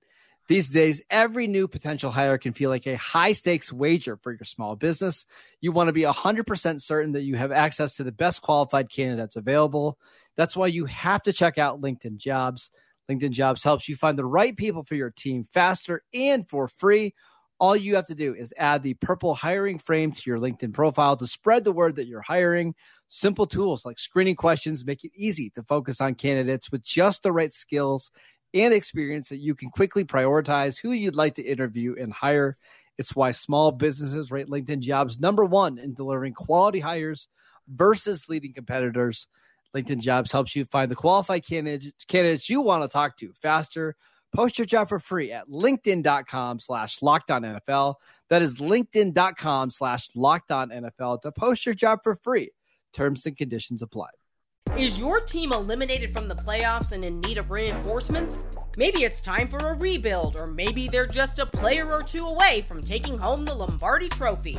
These 0.49 0.69
days, 0.69 0.99
every 1.11 1.45
new 1.45 1.67
potential 1.67 2.09
hire 2.09 2.39
can 2.39 2.53
feel 2.53 2.71
like 2.71 2.87
a 2.87 2.97
high 2.97 3.33
stakes 3.33 3.71
wager 3.71 4.17
for 4.17 4.31
your 4.31 4.45
small 4.45 4.75
business. 4.75 5.27
You 5.61 5.71
want 5.71 5.89
to 5.89 5.93
be 5.93 6.01
100% 6.01 6.81
certain 6.81 7.11
that 7.11 7.21
you 7.21 7.35
have 7.35 7.51
access 7.51 7.93
to 7.95 8.03
the 8.03 8.11
best 8.11 8.41
qualified 8.41 8.89
candidates 8.89 9.35
available. 9.35 9.99
That's 10.37 10.57
why 10.57 10.67
you 10.67 10.85
have 10.85 11.21
to 11.23 11.33
check 11.33 11.59
out 11.59 11.81
LinkedIn 11.81 12.17
Jobs. 12.17 12.71
LinkedIn 13.11 13.29
Jobs 13.29 13.63
helps 13.63 13.87
you 13.87 13.95
find 13.95 14.17
the 14.17 14.25
right 14.25 14.57
people 14.57 14.83
for 14.83 14.95
your 14.95 15.11
team 15.11 15.45
faster 15.53 16.01
and 16.15 16.49
for 16.49 16.67
free. 16.67 17.13
All 17.59 17.75
you 17.75 17.95
have 17.95 18.05
to 18.05 18.15
do 18.15 18.33
is 18.33 18.53
add 18.57 18.83
the 18.83 18.93
purple 18.95 19.35
hiring 19.35 19.79
frame 19.79 20.13
to 20.13 20.21
your 20.25 20.39
LinkedIn 20.39 20.73
profile 20.73 21.17
to 21.17 21.27
spread 21.27 21.65
the 21.65 21.73
word 21.73 21.97
that 21.97 22.07
you're 22.07 22.21
hiring. 22.21 22.73
Simple 23.09 23.45
tools 23.45 23.83
like 23.85 23.99
screening 23.99 24.37
questions 24.37 24.85
make 24.85 25.03
it 25.03 25.11
easy 25.13 25.49
to 25.51 25.63
focus 25.63 25.99
on 25.99 26.15
candidates 26.15 26.71
with 26.71 26.83
just 26.83 27.21
the 27.21 27.33
right 27.33 27.53
skills 27.53 28.11
and 28.53 28.73
experience 28.73 29.29
that 29.29 29.39
you 29.39 29.55
can 29.55 29.69
quickly 29.69 30.05
prioritize 30.05 30.79
who 30.79 30.93
you'd 30.93 31.15
like 31.15 31.35
to 31.35 31.43
interview 31.43 31.95
and 31.99 32.13
hire. 32.13 32.57
It's 32.97 33.15
why 33.15 33.33
small 33.33 33.71
businesses 33.71 34.31
rate 34.31 34.47
LinkedIn 34.47 34.79
jobs 34.79 35.19
number 35.19 35.43
one 35.43 35.77
in 35.77 35.93
delivering 35.93 36.33
quality 36.33 36.79
hires 36.79 37.27
versus 37.67 38.29
leading 38.29 38.53
competitors. 38.53 39.27
LinkedIn 39.75 39.99
jobs 39.99 40.31
helps 40.31 40.55
you 40.55 40.65
find 40.65 40.89
the 40.89 40.95
qualified 40.95 41.45
candidates, 41.45 42.49
you 42.49 42.61
want 42.61 42.83
to 42.83 42.87
talk 42.87 43.17
to 43.17 43.33
faster. 43.41 43.95
Post 44.33 44.59
your 44.59 44.65
job 44.65 44.89
for 44.89 44.99
free 44.99 45.31
at 45.31 45.49
linkedin.com 45.49 46.59
slash 46.59 46.99
lockedon 46.99 47.59
NFL. 47.67 47.95
That 48.29 48.41
is 48.41 48.57
linkedin.com 48.57 49.71
slash 49.71 50.09
lockedon 50.11 50.71
NFL 50.71 51.21
to 51.23 51.31
post 51.31 51.65
your 51.65 51.75
job 51.75 51.99
for 52.03 52.15
free. 52.15 52.51
Terms 52.93 53.25
and 53.25 53.35
conditions 53.35 53.81
apply. 53.81 54.09
Is 54.77 54.99
your 54.99 55.19
team 55.19 55.51
eliminated 55.51 56.13
from 56.13 56.27
the 56.27 56.35
playoffs 56.35 56.91
and 56.91 57.03
in 57.03 57.19
need 57.21 57.37
of 57.37 57.49
reinforcements? 57.49 58.45
Maybe 58.77 59.03
it's 59.03 59.19
time 59.19 59.47
for 59.47 59.57
a 59.57 59.73
rebuild, 59.73 60.37
or 60.37 60.45
maybe 60.45 60.87
they're 60.87 61.07
just 61.07 61.39
a 61.39 61.45
player 61.45 61.91
or 61.91 62.03
two 62.03 62.25
away 62.25 62.63
from 62.67 62.81
taking 62.81 63.17
home 63.17 63.45
the 63.45 63.53
Lombardi 63.53 64.09
Trophy. 64.09 64.57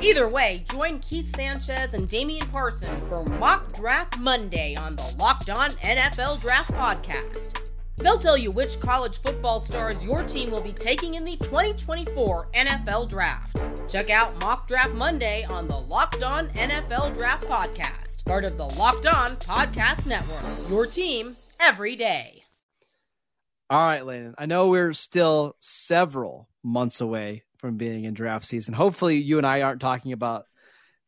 Either 0.00 0.28
way, 0.28 0.64
join 0.70 0.98
Keith 1.00 1.34
Sanchez 1.36 1.92
and 1.92 2.08
Damian 2.08 2.48
Parson 2.48 3.00
for 3.08 3.22
Mock 3.38 3.72
Draft 3.74 4.18
Monday 4.18 4.74
on 4.74 4.96
the 4.96 5.14
Locked 5.18 5.50
On 5.50 5.70
NFL 5.70 6.40
Draft 6.40 6.72
Podcast. 6.72 7.69
They'll 8.00 8.18
tell 8.18 8.36
you 8.38 8.50
which 8.50 8.80
college 8.80 9.20
football 9.20 9.60
stars 9.60 10.04
your 10.04 10.22
team 10.22 10.50
will 10.50 10.62
be 10.62 10.72
taking 10.72 11.14
in 11.14 11.24
the 11.24 11.36
2024 11.36 12.48
NFL 12.54 13.08
Draft. 13.08 13.60
Check 13.88 14.10
out 14.10 14.40
Mock 14.40 14.66
Draft 14.66 14.94
Monday 14.94 15.44
on 15.44 15.68
the 15.68 15.78
Locked 15.78 16.22
On 16.22 16.48
NFL 16.50 17.14
Draft 17.14 17.46
Podcast, 17.46 18.24
part 18.24 18.44
of 18.44 18.56
the 18.56 18.66
Locked 18.66 19.06
On 19.06 19.36
Podcast 19.36 20.06
Network. 20.06 20.70
Your 20.70 20.86
team 20.86 21.36
every 21.58 21.96
day. 21.96 22.44
All 23.68 23.84
right, 23.84 24.04
Landon. 24.04 24.34
I 24.38 24.46
know 24.46 24.68
we're 24.68 24.94
still 24.94 25.54
several 25.60 26.48
months 26.64 27.00
away 27.00 27.44
from 27.58 27.76
being 27.76 28.04
in 28.04 28.14
draft 28.14 28.46
season. 28.46 28.74
Hopefully, 28.74 29.18
you 29.18 29.38
and 29.38 29.46
I 29.46 29.62
aren't 29.62 29.80
talking 29.80 30.12
about 30.12 30.46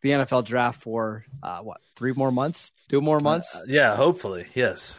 the 0.03 0.11
NFL 0.11 0.45
draft 0.45 0.83
for 0.83 1.25
uh, 1.43 1.61
what 1.61 1.81
three 1.97 2.13
more 2.13 2.31
months, 2.31 2.71
two 2.89 3.01
more 3.01 3.19
months. 3.21 3.55
Uh, 3.55 3.63
yeah, 3.67 3.97
hopefully, 3.97 4.47
yes. 4.55 4.99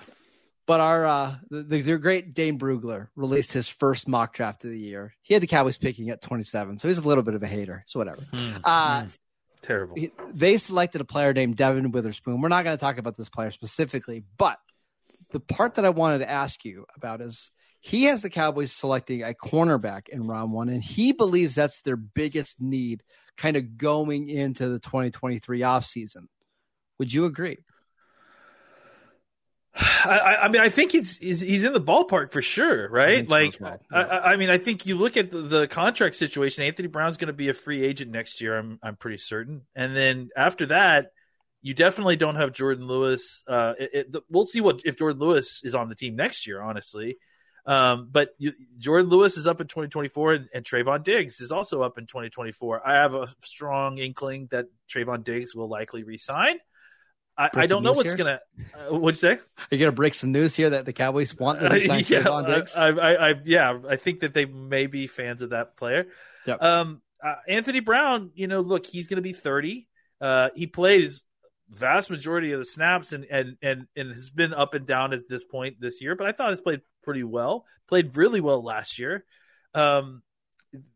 But 0.65 0.80
our 0.80 1.06
uh, 1.06 1.36
the, 1.49 1.82
the 1.82 1.97
great 1.97 2.34
Dane 2.34 2.58
Brugler 2.58 3.10
released 3.15 3.52
his 3.52 3.67
first 3.67 4.08
mock 4.08 4.34
draft 4.34 4.63
of 4.63 4.71
the 4.71 4.80
year. 4.80 5.13
He 5.21 5.34
had 5.34 5.43
the 5.43 5.47
Cowboys 5.47 5.78
picking 5.78 6.10
at 6.10 6.21
27, 6.21 6.80
so 6.80 6.88
he's 6.88 6.99
a 6.99 7.02
little 7.02 7.23
bit 7.23 7.34
of 7.34 7.43
a 7.43 7.47
hater. 7.47 7.84
So 7.88 7.99
whatever. 7.99 8.21
Mm, 8.32 8.62
uh, 8.63 9.02
mm, 9.02 9.19
terrible. 9.62 9.95
He, 9.97 10.12
they 10.34 10.58
selected 10.58 11.02
a 11.02 11.06
player 11.06 11.34
named 11.34 11.58
Devon 11.58 11.91
Witherspoon. 11.91 12.39
We're 12.39 12.47
not 12.47 12.63
going 12.63 12.78
to 12.78 12.82
talk 12.82 12.97
about 12.97 13.17
this 13.17 13.28
player 13.28 13.52
specifically, 13.52 14.23
but 14.38 14.58
the 15.32 15.41
part 15.41 15.76
that 15.76 15.86
I 15.86 15.89
wanted 15.89 16.19
to 16.19 16.30
ask 16.30 16.63
you 16.63 16.86
about 16.95 17.19
is 17.19 17.52
he 17.82 18.06
has 18.06 18.21
the 18.21 18.30
Cowboys 18.30 18.71
selecting 18.71 19.23
a 19.23 19.34
cornerback 19.34 20.08
in 20.08 20.26
round 20.26 20.54
one, 20.54 20.69
and 20.69 20.82
he 20.82 21.12
believes 21.12 21.56
that's 21.56 21.82
their 21.82 21.97
biggest 21.97 22.62
need 22.62 23.04
kind 23.36 23.58
of 23.58 23.78
going 23.78 24.30
into 24.30 24.69
the 24.69 24.80
2023 24.80 25.60
offseason. 25.60 26.28
Would 26.99 27.12
you 27.12 27.26
agree? 27.26 27.58
I, 29.75 30.38
I, 30.43 30.47
mean, 30.49 30.62
I 30.62 30.69
think 30.69 30.91
he's, 30.91 31.17
he's 31.17 31.63
in 31.63 31.73
the 31.73 31.81
ballpark 31.81 32.31
for 32.31 32.41
sure, 32.41 32.88
right? 32.89 33.27
Like, 33.27 33.59
yeah. 33.59 33.77
I, 33.91 34.33
I, 34.33 34.36
mean, 34.36 34.49
I 34.49 34.59
think 34.59 34.86
you 34.86 34.95
look 34.97 35.17
at 35.17 35.31
the, 35.31 35.41
the 35.41 35.67
contract 35.67 36.15
situation. 36.15 36.63
Anthony 36.63 36.88
Brown's 36.88 37.17
going 37.17 37.27
to 37.27 37.33
be 37.33 37.49
a 37.49 37.53
free 37.53 37.83
agent 37.83 38.12
next 38.12 38.39
year. 38.39 38.57
I'm 38.57 38.79
I'm 38.83 38.95
pretty 38.95 39.17
certain. 39.17 39.62
And 39.75 39.95
then 39.95 40.29
after 40.36 40.67
that, 40.67 41.12
you 41.63 41.73
definitely 41.73 42.17
don't 42.17 42.36
have 42.36 42.51
Jourdan 42.51 42.88
Lewis. 42.88 43.43
Uh, 43.47 43.73
it, 43.79 43.89
it, 43.93 44.12
the, 44.12 44.21
we'll 44.29 44.45
see 44.45 44.62
what 44.62 44.81
if 44.86 44.97
Jourdan 44.97 45.19
Lewis 45.19 45.62
is 45.63 45.73
on 45.73 45.89
the 45.89 45.95
team 45.95 46.15
next 46.15 46.45
year. 46.45 46.62
Honestly, 46.62 47.17
um, 47.65 48.09
but 48.12 48.29
you, 48.38 48.53
Jourdan 48.79 49.09
Lewis 49.09 49.38
is 49.38 49.47
up 49.47 49.62
in 49.62 49.67
2024, 49.67 50.33
and, 50.33 50.49
and 50.53 50.65
Trevon 50.65 51.03
Diggs 51.03 51.39
is 51.39 51.51
also 51.51 51.81
up 51.81 51.97
in 51.97 52.05
2024. 52.05 52.88
I 52.88 52.93
have 52.93 53.15
a 53.15 53.33
strong 53.41 53.97
inkling 53.97 54.49
that 54.51 54.67
Trevon 54.88 55.23
Diggs 55.23 55.55
will 55.55 55.69
likely 55.69 56.03
resign. 56.03 56.57
I, 57.38 57.50
I, 57.54 57.67
don't 57.67 57.84
know 57.84 57.93
what's 57.93 58.10
here? 58.12 58.17
gonna. 58.17 58.39
Uh, 58.76 58.98
what'd 58.98 59.22
you 59.22 59.38
say? 59.38 59.43
Are 59.43 59.67
you 59.72 59.80
gonna 59.80 59.91
break 59.91 60.13
some 60.13 60.32
news 60.32 60.56
here 60.56 60.69
that 60.72 60.86
the 60.86 60.93
Cowboys 60.93 61.36
want 61.36 61.63
uh, 61.63 61.74
yeah, 61.76 62.28
I, 62.28 62.89
I, 62.89 63.30
I, 63.30 63.34
yeah, 63.43 63.80
I 63.89 63.96
think 63.96 64.19
that 64.19 64.34
they 64.34 64.46
may 64.46 64.88
be 64.88 65.08
fans 65.08 65.41
of 65.41 65.50
that 65.50 65.76
player. 65.76 66.08
Yep. 66.46 66.62
Um, 66.62 67.02
uh, 67.24 67.36
Anthony 67.48 67.80
Brown, 67.80 68.32
you 68.36 68.48
know, 68.48 68.62
look, 68.62 68.86
he's 68.86 69.08
going 69.08 69.17
to 69.17 69.24
be 69.24 69.34
30. 69.34 69.88
Uh, 70.22 70.50
he 70.56 70.67
plays 70.67 71.24
vast 71.69 72.12
majority 72.12 72.52
of 72.52 72.60
the 72.60 72.65
snaps 72.65 73.13
and, 73.13 73.26
and 73.32 73.58
and 73.62 73.88
and 73.96 74.12
has 74.12 74.30
been 74.30 74.54
up 74.54 74.76
and 74.76 74.86
down 74.86 75.13
at 75.13 75.28
this 75.28 75.43
point 75.43 75.78
this 75.80 76.02
year. 76.02 76.15
But 76.15 76.28
I 76.28 76.34
thought 76.34 76.52
he's 76.52 76.62
played 76.62 76.82
pretty 77.02 77.24
well. 77.24 77.65
Played 77.88 78.15
really 78.15 78.41
well 78.41 78.63
last 78.63 79.00
year. 79.00 79.26
Um, 79.74 80.22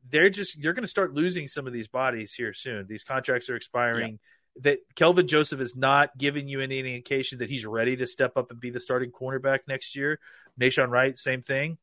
they're 0.08 0.30
just 0.30 0.62
you're 0.62 0.74
going 0.74 0.84
to 0.84 0.90
start 0.90 1.14
losing 1.14 1.48
some 1.48 1.66
of 1.66 1.74
these 1.74 1.88
bodies 1.88 2.34
here 2.34 2.54
soon. 2.54 2.86
These 2.88 3.04
contracts 3.04 3.50
are 3.50 3.56
expiring. 3.56 4.12
Yep 4.12 4.20
that 4.62 4.80
Kelvin 4.96 5.28
Joseph 5.28 5.62
is 5.62 5.76
not 5.76 6.18
giving 6.18 6.48
you 6.48 6.62
any 6.62 6.80
indication 6.80 7.40
that 7.40 7.50
he's 7.50 7.66
ready 7.66 7.96
to 7.98 8.08
step 8.08 8.38
up 8.38 8.52
and 8.52 8.60
be 8.60 8.70
the 8.70 8.80
starting 8.80 9.12
cornerback 9.12 9.60
next 9.68 9.96
year. 9.96 10.20
Nahshon 10.60 10.90
Wright, 10.90 11.18
same 11.18 11.42
thing. 11.42 11.78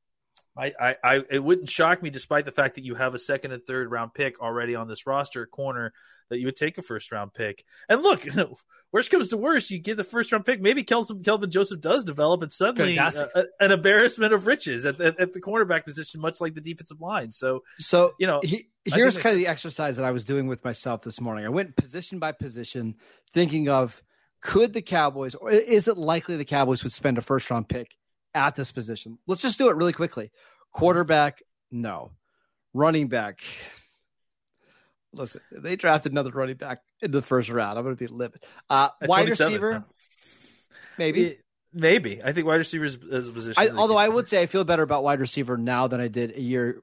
I, 0.57 0.73
I, 0.81 0.97
I, 1.03 1.23
it 1.31 1.43
wouldn't 1.43 1.69
shock 1.69 2.03
me, 2.03 2.11
despite 2.11 2.45
the 2.45 2.53
fact 2.53 2.77
that 2.77 2.85
you 2.85 2.95
have 2.95 3.15
a 3.15 3.19
second 3.19 3.53
and 3.53 3.65
third 3.65 3.91
round 3.91 4.15
pick 4.15 4.41
already 4.41 4.77
on 4.77 4.87
this 4.87 5.07
roster 5.07 5.47
corner, 5.47 5.93
that 6.31 6.39
you 6.39 6.47
would 6.47 6.57
take 6.57 6.79
a 6.79 6.83
first 6.83 7.13
round 7.13 7.35
pick. 7.35 7.65
And 7.89 8.03
look, 8.03 8.27
worst 8.93 9.11
comes 9.11 9.29
to 9.29 9.37
worst, 9.37 9.71
you 9.71 9.79
get 9.79 9.97
the 9.97 10.05
first 10.05 10.33
round 10.33 10.45
pick. 10.45 10.61
Maybe 10.61 10.83
Kelvin, 10.83 11.23
Kelvin 11.23 11.51
Joseph 11.51 11.81
does 11.81 12.05
develop, 12.05 12.43
and 12.43 12.53
suddenly 12.53 12.97
a, 12.97 13.07
a, 13.07 13.29
uh, 13.35 13.43
an 13.61 13.73
embarrassment 13.73 14.33
of 14.33 14.47
riches 14.47 14.85
at, 14.85 15.01
at, 15.01 15.19
at, 15.21 15.33
the 15.33 15.41
cornerback 15.41 15.85
position, 15.85 16.21
much 16.21 16.41
like 16.41 16.55
the 16.55 16.61
defensive 16.61 17.01
line. 17.01 17.33
So, 17.33 17.63
so 17.79 18.13
you 18.19 18.27
know, 18.27 18.41
he, 18.43 18.69
here's 18.85 19.17
kind 19.17 19.35
of 19.35 19.41
the 19.41 19.49
exercise 19.49 19.97
that 19.97 20.05
I 20.05 20.11
was 20.11 20.25
doing 20.25 20.47
with 20.47 20.65
myself 20.65 21.03
this 21.03 21.21
morning. 21.21 21.45
I 21.45 21.51
went 21.51 21.77
position 21.77 22.19
by 22.19 22.33
position, 22.33 22.97
thinking 23.33 23.69
of 23.69 24.03
could 24.41 24.73
the 24.73 24.83
Cowboys, 24.83 25.35
or 25.35 25.51
is 25.51 25.89
it 25.89 25.97
likely 25.97 26.37
the 26.37 26.45
Cowboys 26.45 26.83
would 26.83 26.93
spend 26.93 27.19
a 27.19 27.23
first 27.23 27.51
round 27.51 27.69
pick 27.69 27.89
at 28.35 28.57
this 28.57 28.73
position. 28.73 29.19
Let's 29.27 29.43
just 29.43 29.59
do 29.59 29.69
it 29.69 29.77
really 29.77 29.93
quickly. 29.93 30.31
Quarterback, 30.73 31.43
no. 31.71 32.11
Running 32.73 33.09
back. 33.09 33.41
Listen, 35.15 35.41
they 35.51 35.77
drafted 35.77 36.13
another 36.13 36.31
running 36.31 36.57
back 36.57 36.81
in 37.01 37.11
the 37.11 37.23
first 37.23 37.49
round. 37.49 37.79
I'm 37.79 37.85
going 37.85 37.97
to 37.97 37.99
be 37.99 38.13
livid. 38.13 38.45
Uh, 38.69 38.89
wide 39.03 39.29
receiver, 39.29 39.85
maybe. 40.99 41.39
Maybe 41.77 42.23
I 42.23 42.33
think 42.33 42.47
wide 42.47 42.57
receiver 42.57 42.85
is, 42.85 42.95
a 42.95 43.33
position. 43.33 43.61
I, 43.61 43.71
although 43.71 43.97
I 43.97 44.09
would 44.09 44.29
say 44.29 44.41
I 44.41 44.47
feel 44.47 44.63
better 44.63 44.85
about 44.85 45.03
wide 45.03 45.19
receiver 45.19 45.57
now 45.57 45.89
than 45.89 46.01
I 46.01 46.07
did 46.07 46.37
a 46.37 46.41
year 46.41 46.83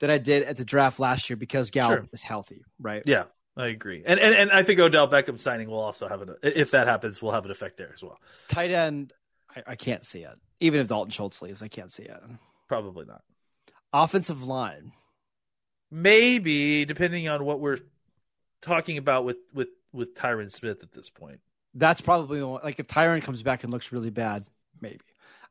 than 0.00 0.10
I 0.10 0.16
did 0.16 0.44
at 0.44 0.56
the 0.56 0.64
draft 0.64 0.98
last 0.98 1.28
year 1.28 1.36
because 1.36 1.70
Gallup 1.70 1.98
sure. 1.98 2.08
is 2.14 2.22
healthy, 2.22 2.64
right? 2.80 3.02
Yeah, 3.04 3.24
I 3.58 3.66
agree, 3.66 4.02
and, 4.06 4.18
and 4.18 4.34
and 4.34 4.50
I 4.50 4.62
think 4.62 4.80
Odell 4.80 5.08
Beckham 5.08 5.38
signing 5.38 5.68
will 5.68 5.80
also 5.80 6.08
have 6.08 6.22
an 6.22 6.34
if 6.42 6.70
that 6.70 6.86
happens, 6.86 7.20
will 7.20 7.32
have 7.32 7.44
an 7.44 7.50
effect 7.50 7.76
there 7.76 7.90
as 7.92 8.02
well. 8.02 8.18
Tight 8.48 8.70
end, 8.70 9.12
I, 9.54 9.72
I 9.72 9.76
can't 9.76 10.04
see 10.06 10.20
it. 10.20 10.34
Even 10.60 10.80
if 10.80 10.86
Dalton 10.86 11.10
Schultz 11.10 11.42
leaves, 11.42 11.60
I 11.60 11.68
can't 11.68 11.92
see 11.92 12.04
it. 12.04 12.18
Probably 12.68 13.04
not. 13.04 13.22
Offensive 13.92 14.42
line. 14.42 14.92
Maybe, 15.90 16.84
depending 16.84 17.28
on 17.28 17.44
what 17.44 17.60
we're 17.60 17.78
talking 18.62 18.98
about 18.98 19.24
with 19.24 19.38
with 19.54 19.68
with 19.92 20.14
Tyron 20.14 20.50
Smith 20.50 20.82
at 20.82 20.92
this 20.92 21.10
point. 21.10 21.40
That's 21.74 22.00
probably 22.00 22.40
the 22.40 22.48
one. 22.48 22.60
Like 22.64 22.78
if 22.78 22.86
Tyron 22.86 23.22
comes 23.22 23.42
back 23.42 23.62
and 23.64 23.72
looks 23.72 23.92
really 23.92 24.10
bad, 24.10 24.46
maybe. 24.80 25.00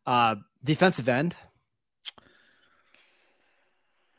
Uh, 0.05 0.35
defensive 0.63 1.07
end. 1.07 1.35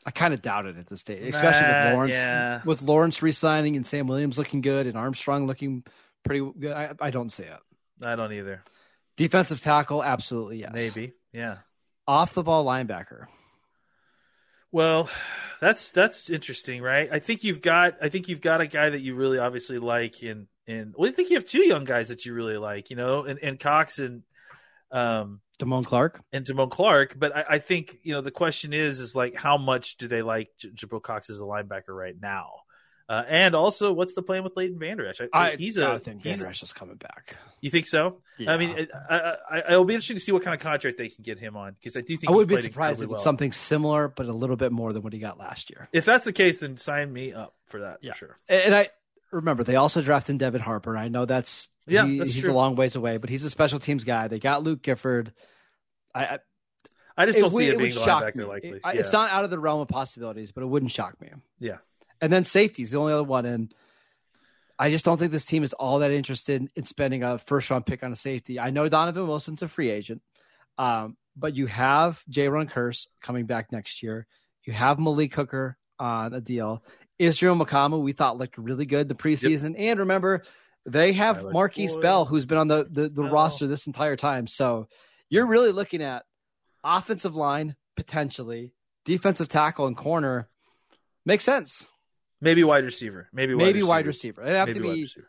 I 0.05 0.11
kind 0.11 0.33
of 0.33 0.41
doubt 0.41 0.65
it 0.67 0.77
at 0.77 0.87
this 0.87 1.01
stage, 1.01 1.35
especially 1.35 1.67
with 1.67 1.93
Lawrence. 1.93 2.13
Yeah. 2.13 2.61
With 2.63 2.81
Lawrence 2.81 3.21
resigning 3.21 3.75
and 3.75 3.85
Sam 3.85 4.07
Williams 4.07 4.37
looking 4.37 4.61
good 4.61 4.87
and 4.87 4.97
Armstrong 4.97 5.47
looking 5.47 5.83
pretty 6.23 6.49
good, 6.57 6.71
I, 6.71 6.93
I 7.01 7.09
don't 7.09 7.29
see 7.29 7.43
it. 7.43 7.59
I 8.01 8.15
don't 8.15 8.31
either. 8.31 8.63
Defensive 9.17 9.61
tackle, 9.61 10.01
absolutely 10.01 10.59
yes. 10.59 10.71
Maybe, 10.73 11.11
yeah. 11.33 11.57
Off 12.07 12.33
the 12.33 12.43
ball 12.43 12.63
linebacker. 12.63 13.25
Well, 14.71 15.09
that's 15.61 15.91
that's 15.91 16.29
interesting, 16.29 16.81
right? 16.81 17.09
I 17.11 17.19
think 17.19 17.43
you've 17.43 17.61
got 17.61 17.97
I 18.01 18.09
think 18.09 18.27
you've 18.27 18.41
got 18.41 18.61
a 18.61 18.67
guy 18.67 18.89
that 18.89 19.01
you 19.01 19.15
really 19.15 19.39
obviously 19.39 19.79
like 19.79 20.21
in 20.21 20.47
in 20.65 20.93
well, 20.95 21.09
I 21.09 21.13
think 21.13 21.29
you 21.29 21.35
have 21.37 21.45
two 21.45 21.65
young 21.65 21.85
guys 21.85 22.09
that 22.09 22.25
you 22.25 22.33
really 22.33 22.57
like, 22.57 22.89
you 22.89 22.95
know, 22.95 23.23
and, 23.23 23.39
and 23.41 23.59
Cox 23.59 23.99
and 23.99 24.23
Um, 24.91 25.41
Damone 25.59 25.85
Clark 25.85 26.21
and 26.31 26.45
Damone 26.45 26.69
Clark, 26.69 27.15
but 27.17 27.35
I, 27.35 27.45
I, 27.49 27.59
think 27.59 27.97
you 28.03 28.13
know 28.13 28.21
the 28.21 28.31
question 28.31 28.73
is 28.73 28.99
is 28.99 29.15
like 29.15 29.35
how 29.35 29.57
much 29.57 29.97
do 29.97 30.07
they 30.07 30.21
like 30.21 30.49
J- 30.59 30.69
Jabril 30.69 31.01
Cox 31.01 31.29
as 31.29 31.41
a 31.41 31.43
linebacker 31.43 31.89
right 31.89 32.15
now? 32.21 32.61
Uh, 33.09 33.23
and 33.29 33.55
also, 33.55 33.93
what's 33.93 34.13
the 34.15 34.21
plan 34.21 34.43
with 34.43 34.57
Leighton 34.57 34.77
Vander 34.77 35.07
Esch? 35.07 35.21
I, 35.31 35.55
he's 35.57 35.77
a 35.77 35.87
I 35.87 35.99
think 35.99 36.23
Vander 36.23 36.47
Esch 36.47 36.61
is 36.61 36.73
coming 36.73 36.97
back. 36.97 37.37
You 37.61 37.69
think 37.69 37.87
so? 37.87 38.17
Yeah. 38.37 38.51
I 38.51 38.57
mean, 38.57 38.87
I, 39.09 39.35
I, 39.49 39.57
it'll 39.69 39.85
be 39.85 39.93
interesting 39.93 40.17
to 40.17 40.21
see 40.21 40.33
what 40.33 40.43
kind 40.43 40.53
of 40.53 40.59
contract 40.59 40.97
they 40.97 41.07
can 41.07 41.23
get 41.23 41.39
him 41.39 41.55
on 41.55 41.73
because 41.73 41.95
I 41.95 42.01
do 42.01 42.17
think 42.17 42.29
I 42.29 42.35
would 42.35 42.49
be 42.49 42.57
surprised 42.57 43.01
if 43.01 43.07
well. 43.07 43.15
it's 43.15 43.23
something 43.23 43.53
similar, 43.53 44.09
but 44.09 44.25
a 44.25 44.33
little 44.33 44.57
bit 44.57 44.73
more 44.73 44.91
than 44.91 45.03
what 45.03 45.13
he 45.13 45.19
got 45.19 45.39
last 45.39 45.69
year. 45.69 45.87
If 45.93 46.03
that's 46.03 46.25
the 46.25 46.33
case, 46.33 46.57
then 46.57 46.75
sign 46.75 47.11
me 47.11 47.31
up 47.33 47.55
for 47.67 47.79
that 47.79 47.99
yeah. 48.01 48.11
for 48.11 48.17
sure. 48.17 48.37
And 48.49 48.75
I 48.75 48.89
remember 49.31 49.63
they 49.63 49.77
also 49.77 50.01
drafted 50.01 50.37
Devin 50.37 50.61
Harper. 50.61 50.97
I 50.97 51.07
know 51.07 51.25
that's 51.25 51.69
yeah, 51.87 52.05
he, 52.05 52.19
that's 52.19 52.33
he's 52.33 52.43
true. 52.43 52.51
a 52.51 52.53
long 52.53 52.75
ways 52.75 52.95
away, 52.95 53.17
but 53.17 53.29
he's 53.29 53.43
a 53.45 53.49
special 53.49 53.79
teams 53.79 54.03
guy. 54.03 54.27
They 54.27 54.39
got 54.39 54.63
Luke 54.63 54.81
Gifford. 54.81 55.31
I, 56.13 56.39
I 57.15 57.25
just 57.25 57.39
don't 57.39 57.53
it, 57.53 57.55
see 57.55 57.67
it, 57.67 57.75
it 57.75 57.77
being 57.79 57.93
linebacker 57.93 58.47
likely. 58.47 58.69
It, 58.69 58.81
yeah. 58.83 58.91
It's 58.91 59.13
not 59.13 59.31
out 59.31 59.45
of 59.45 59.49
the 59.49 59.59
realm 59.59 59.79
of 59.79 59.87
possibilities, 59.87 60.51
but 60.51 60.61
it 60.63 60.67
wouldn't 60.67 60.91
shock 60.91 61.19
me. 61.21 61.29
Yeah. 61.59 61.77
And 62.21 62.31
then 62.31 62.45
safety's 62.45 62.91
the 62.91 62.97
only 62.97 63.13
other 63.13 63.23
one, 63.23 63.45
and 63.45 63.73
I 64.79 64.91
just 64.91 65.05
don't 65.05 65.17
think 65.17 65.31
this 65.31 65.45
team 65.45 65.63
is 65.63 65.73
all 65.73 65.99
that 65.99 66.11
interested 66.11 66.69
in 66.75 66.85
spending 66.85 67.23
a 67.23 67.37
first 67.39 67.69
round 67.69 67.85
pick 67.85 68.03
on 68.03 68.11
a 68.11 68.15
safety. 68.15 68.59
I 68.59 68.69
know 68.69 68.87
Donovan 68.87 69.27
Wilson's 69.27 69.61
a 69.61 69.67
free 69.67 69.89
agent, 69.89 70.21
um, 70.77 71.17
but 71.35 71.55
you 71.55 71.67
have 71.67 72.21
Jayron 72.29 72.71
Kearse 72.71 73.07
coming 73.21 73.45
back 73.45 73.71
next 73.71 74.03
year. 74.03 74.27
You 74.63 74.73
have 74.73 74.99
Malik 74.99 75.33
Hooker 75.33 75.77
on 75.99 76.33
a 76.33 76.41
deal. 76.41 76.83
Israel 77.17 77.55
Mukuamu, 77.55 78.01
we 78.01 78.13
thought 78.13 78.37
looked 78.37 78.57
really 78.57 78.85
good 78.85 79.09
the 79.09 79.15
preseason. 79.15 79.71
Yep. 79.71 79.79
And 79.79 79.99
remember, 79.99 80.43
they 80.85 81.13
have 81.13 81.43
Marquise 81.43 81.93
Boyd. 81.93 82.01
Bell, 82.01 82.25
who's 82.25 82.45
been 82.45 82.57
on 82.57 82.67
the, 82.67 82.87
the, 82.89 83.09
the 83.09 83.23
roster 83.23 83.67
this 83.67 83.87
entire 83.87 84.15
time. 84.15 84.45
So 84.47 84.87
you're 85.29 85.47
really 85.47 85.71
looking 85.71 86.03
at 86.03 86.23
offensive 86.83 87.35
line, 87.35 87.75
potentially, 87.95 88.73
defensive 89.05 89.49
tackle 89.49 89.87
and 89.87 89.97
corner. 89.97 90.47
Makes 91.25 91.43
sense. 91.45 91.87
Maybe 92.39 92.63
wide 92.63 92.83
receiver. 92.83 93.27
Maybe 93.33 93.53
wide 93.53 93.63
maybe 93.63 93.79
receiver. 93.79 93.89
wide 93.89 94.07
receiver. 94.07 94.43
It'd 94.43 94.55
have 94.55 94.67
Maybe 94.67 94.79
to 94.79 95.15
be. 95.15 95.23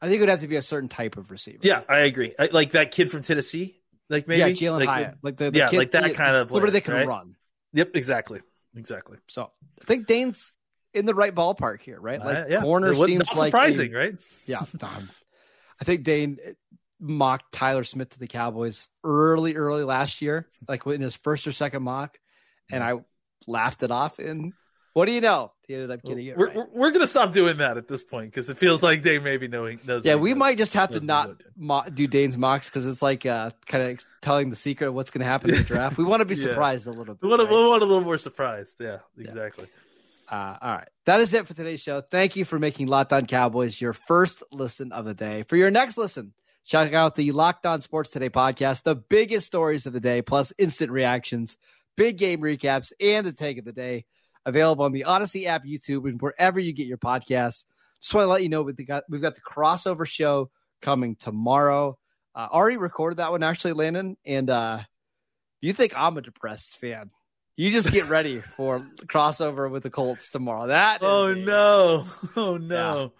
I 0.00 0.06
think 0.06 0.18
it 0.18 0.20
would 0.20 0.28
have 0.28 0.40
to 0.40 0.48
be 0.48 0.56
a 0.56 0.62
certain 0.62 0.88
type 0.88 1.16
of 1.16 1.30
receiver. 1.30 1.60
Yeah, 1.62 1.80
I 1.88 2.00
agree. 2.00 2.34
I, 2.38 2.50
like 2.52 2.72
that 2.72 2.90
kid 2.90 3.10
from 3.10 3.22
Tennessee. 3.22 3.80
Like 4.10 4.28
maybe 4.28 4.40
yeah, 4.52 4.70
Jalin 4.70 4.80
like, 4.80 4.88
Hyatt. 4.88 5.14
Like 5.22 5.36
the, 5.38 5.50
the 5.50 5.58
yeah, 5.58 5.70
kid, 5.70 5.78
like 5.78 5.90
that 5.92 6.02
the, 6.04 6.10
kind 6.10 6.36
of 6.36 6.48
player, 6.48 6.70
they 6.70 6.80
can 6.80 6.94
right? 6.94 7.06
run. 7.06 7.36
Yep, 7.72 7.92
exactly, 7.94 8.40
exactly. 8.76 9.18
So 9.28 9.50
I 9.80 9.84
think 9.84 10.06
Dane's 10.06 10.52
in 10.92 11.06
the 11.06 11.14
right 11.14 11.34
ballpark 11.34 11.80
here, 11.80 11.98
right? 12.00 12.20
Like 12.20 12.36
uh, 12.36 12.44
yeah. 12.48 12.60
corner 12.60 12.94
seems 12.94 13.24
like 13.34 13.46
surprising, 13.46 13.94
a, 13.94 13.98
right? 13.98 14.20
Yeah, 14.46 14.62
I 15.80 15.84
think 15.84 16.04
Dane 16.04 16.38
mocked 17.00 17.52
Tyler 17.52 17.84
Smith 17.84 18.10
to 18.10 18.18
the 18.18 18.28
Cowboys 18.28 18.86
early, 19.02 19.56
early 19.56 19.84
last 19.84 20.22
year, 20.22 20.48
like 20.68 20.86
in 20.86 21.00
his 21.00 21.14
first 21.14 21.46
or 21.46 21.52
second 21.52 21.82
mock, 21.82 22.18
and 22.70 22.84
I 22.84 22.94
laughed 23.46 23.82
it 23.82 23.90
off. 23.90 24.18
And 24.18 24.52
what 24.94 25.04
do 25.06 25.12
you 25.12 25.20
know? 25.20 25.52
He 25.66 25.74
ended 25.74 25.90
up 25.90 26.02
getting 26.02 26.26
it. 26.26 26.36
We're, 26.36 26.46
right. 26.46 26.56
we're, 26.56 26.66
we're 26.72 26.90
gonna 26.92 27.06
stop 27.06 27.32
doing 27.32 27.58
that 27.58 27.76
at 27.76 27.88
this 27.88 28.02
point 28.02 28.26
because 28.26 28.48
it 28.48 28.58
feels 28.58 28.82
like 28.82 29.02
Dane 29.02 29.22
maybe 29.22 29.48
knowing 29.48 29.80
knows. 29.86 30.04
Yeah, 30.06 30.14
we 30.14 30.30
knows, 30.30 30.38
might 30.38 30.58
just 30.58 30.72
have 30.74 30.90
to 30.90 31.00
not 31.00 31.42
mo- 31.56 31.84
do 31.92 32.06
Dane's 32.06 32.36
mocks 32.36 32.68
because 32.68 32.86
it's 32.86 33.02
like 33.02 33.26
uh, 33.26 33.50
kind 33.66 33.90
of 33.90 34.06
telling 34.22 34.50
the 34.50 34.56
secret 34.56 34.88
of 34.88 34.94
what's 34.94 35.10
going 35.10 35.20
to 35.20 35.26
happen 35.26 35.50
in 35.50 35.56
the 35.56 35.62
draft. 35.62 35.98
We 35.98 36.04
want 36.04 36.20
to 36.20 36.24
be 36.24 36.34
Yeah. 36.36 36.42
surprised 36.44 36.86
a 36.86 36.90
little 36.90 37.14
bit. 37.14 37.22
We 37.22 37.28
want, 37.28 37.42
right? 37.42 37.50
we 37.50 37.56
want 37.56 37.82
a 37.82 37.86
little 37.86 38.04
more 38.04 38.18
surprised. 38.18 38.74
Yeah, 38.78 38.98
exactly. 39.18 39.66
Uh, 40.30 40.56
all 40.60 40.74
right. 40.76 40.88
That 41.06 41.20
is 41.20 41.34
it 41.34 41.46
for 41.46 41.54
today's 41.54 41.80
show. 41.80 42.00
Thank 42.00 42.36
you 42.36 42.44
for 42.44 42.58
making 42.58 42.86
Locked 42.86 43.12
On 43.12 43.26
Cowboys 43.26 43.80
your 43.80 43.92
first 43.92 44.42
listen 44.52 44.92
of 44.92 45.04
the 45.04 45.14
day. 45.14 45.44
For 45.48 45.56
your 45.56 45.70
next 45.70 45.96
listen, 45.98 46.32
check 46.64 46.92
out 46.94 47.14
the 47.14 47.32
Locked 47.32 47.66
On 47.66 47.80
Sports 47.80 48.10
Today 48.10 48.30
podcast, 48.30 48.84
the 48.84 48.94
biggest 48.94 49.46
stories 49.46 49.86
of 49.86 49.92
the 49.92 50.00
day, 50.00 50.22
plus 50.22 50.52
instant 50.56 50.90
reactions, 50.90 51.56
big 51.96 52.16
game 52.16 52.40
recaps, 52.40 52.92
and 53.00 53.26
the 53.26 53.32
take 53.32 53.58
of 53.58 53.64
the 53.64 53.72
day. 53.72 54.04
Available 54.46 54.84
on 54.84 54.92
the 54.92 55.04
Odyssey 55.04 55.46
app, 55.46 55.64
YouTube, 55.64 56.04
and 56.08 56.20
wherever 56.20 56.60
you 56.60 56.72
get 56.72 56.86
your 56.86 56.98
podcasts. 56.98 57.64
Just 58.00 58.12
want 58.14 58.26
to 58.26 58.30
let 58.30 58.42
you 58.42 58.48
know 58.50 58.62
we've 58.62 58.86
got, 58.86 59.04
we've 59.08 59.22
got 59.22 59.34
the 59.34 59.40
crossover 59.40 60.06
show 60.06 60.50
coming 60.82 61.16
tomorrow. 61.16 61.96
Uh, 62.34 62.48
already 62.50 62.76
recorded 62.76 63.16
that 63.18 63.30
one, 63.30 63.42
actually, 63.42 63.72
Landon. 63.72 64.16
And 64.26 64.50
uh, 64.50 64.80
you 65.60 65.72
think 65.72 65.94
I'm 65.96 66.16
a 66.18 66.20
depressed 66.20 66.76
fan. 66.78 67.10
You 67.56 67.70
just 67.70 67.90
get 67.92 68.08
ready 68.08 68.40
for 68.56 68.86
crossover 69.06 69.70
with 69.70 69.84
the 69.84 69.90
Colts 69.90 70.28
tomorrow. 70.28 70.66
That 70.66 70.98
Oh 71.02 71.26
a- 71.28 71.34
no! 71.36 72.04
Oh 72.36 72.56
no! 72.56 73.12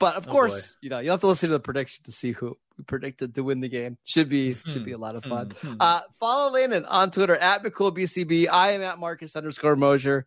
But 0.00 0.14
of 0.16 0.26
Oh, 0.26 0.30
course, 0.32 0.52
boy. 0.54 0.66
you 0.80 0.88
know 0.90 0.98
you 0.98 1.10
have 1.10 1.20
to 1.20 1.26
listen 1.26 1.50
to 1.50 1.52
the 1.52 1.60
prediction 1.60 2.02
to 2.06 2.10
see 2.12 2.32
who 2.32 2.56
we 2.78 2.84
predicted 2.84 3.34
to 3.34 3.42
win 3.44 3.60
the 3.60 3.68
game. 3.68 3.98
Should 4.04 4.30
be 4.30 4.54
should 4.66 4.86
be 4.86 4.92
a 4.92 4.98
lot 4.98 5.14
of 5.14 5.22
fun. 5.24 5.52
Hmm. 5.60 5.74
Uh, 5.78 6.00
follow 6.18 6.50
Landon 6.52 6.86
on 6.86 7.10
Twitter 7.10 7.36
at 7.36 7.62
McCoolBCB. 7.62 8.48
I 8.50 8.72
am 8.72 8.82
at 8.82 8.98
Marcus 8.98 9.36
underscore 9.36 9.76
Mosher. 9.76 10.26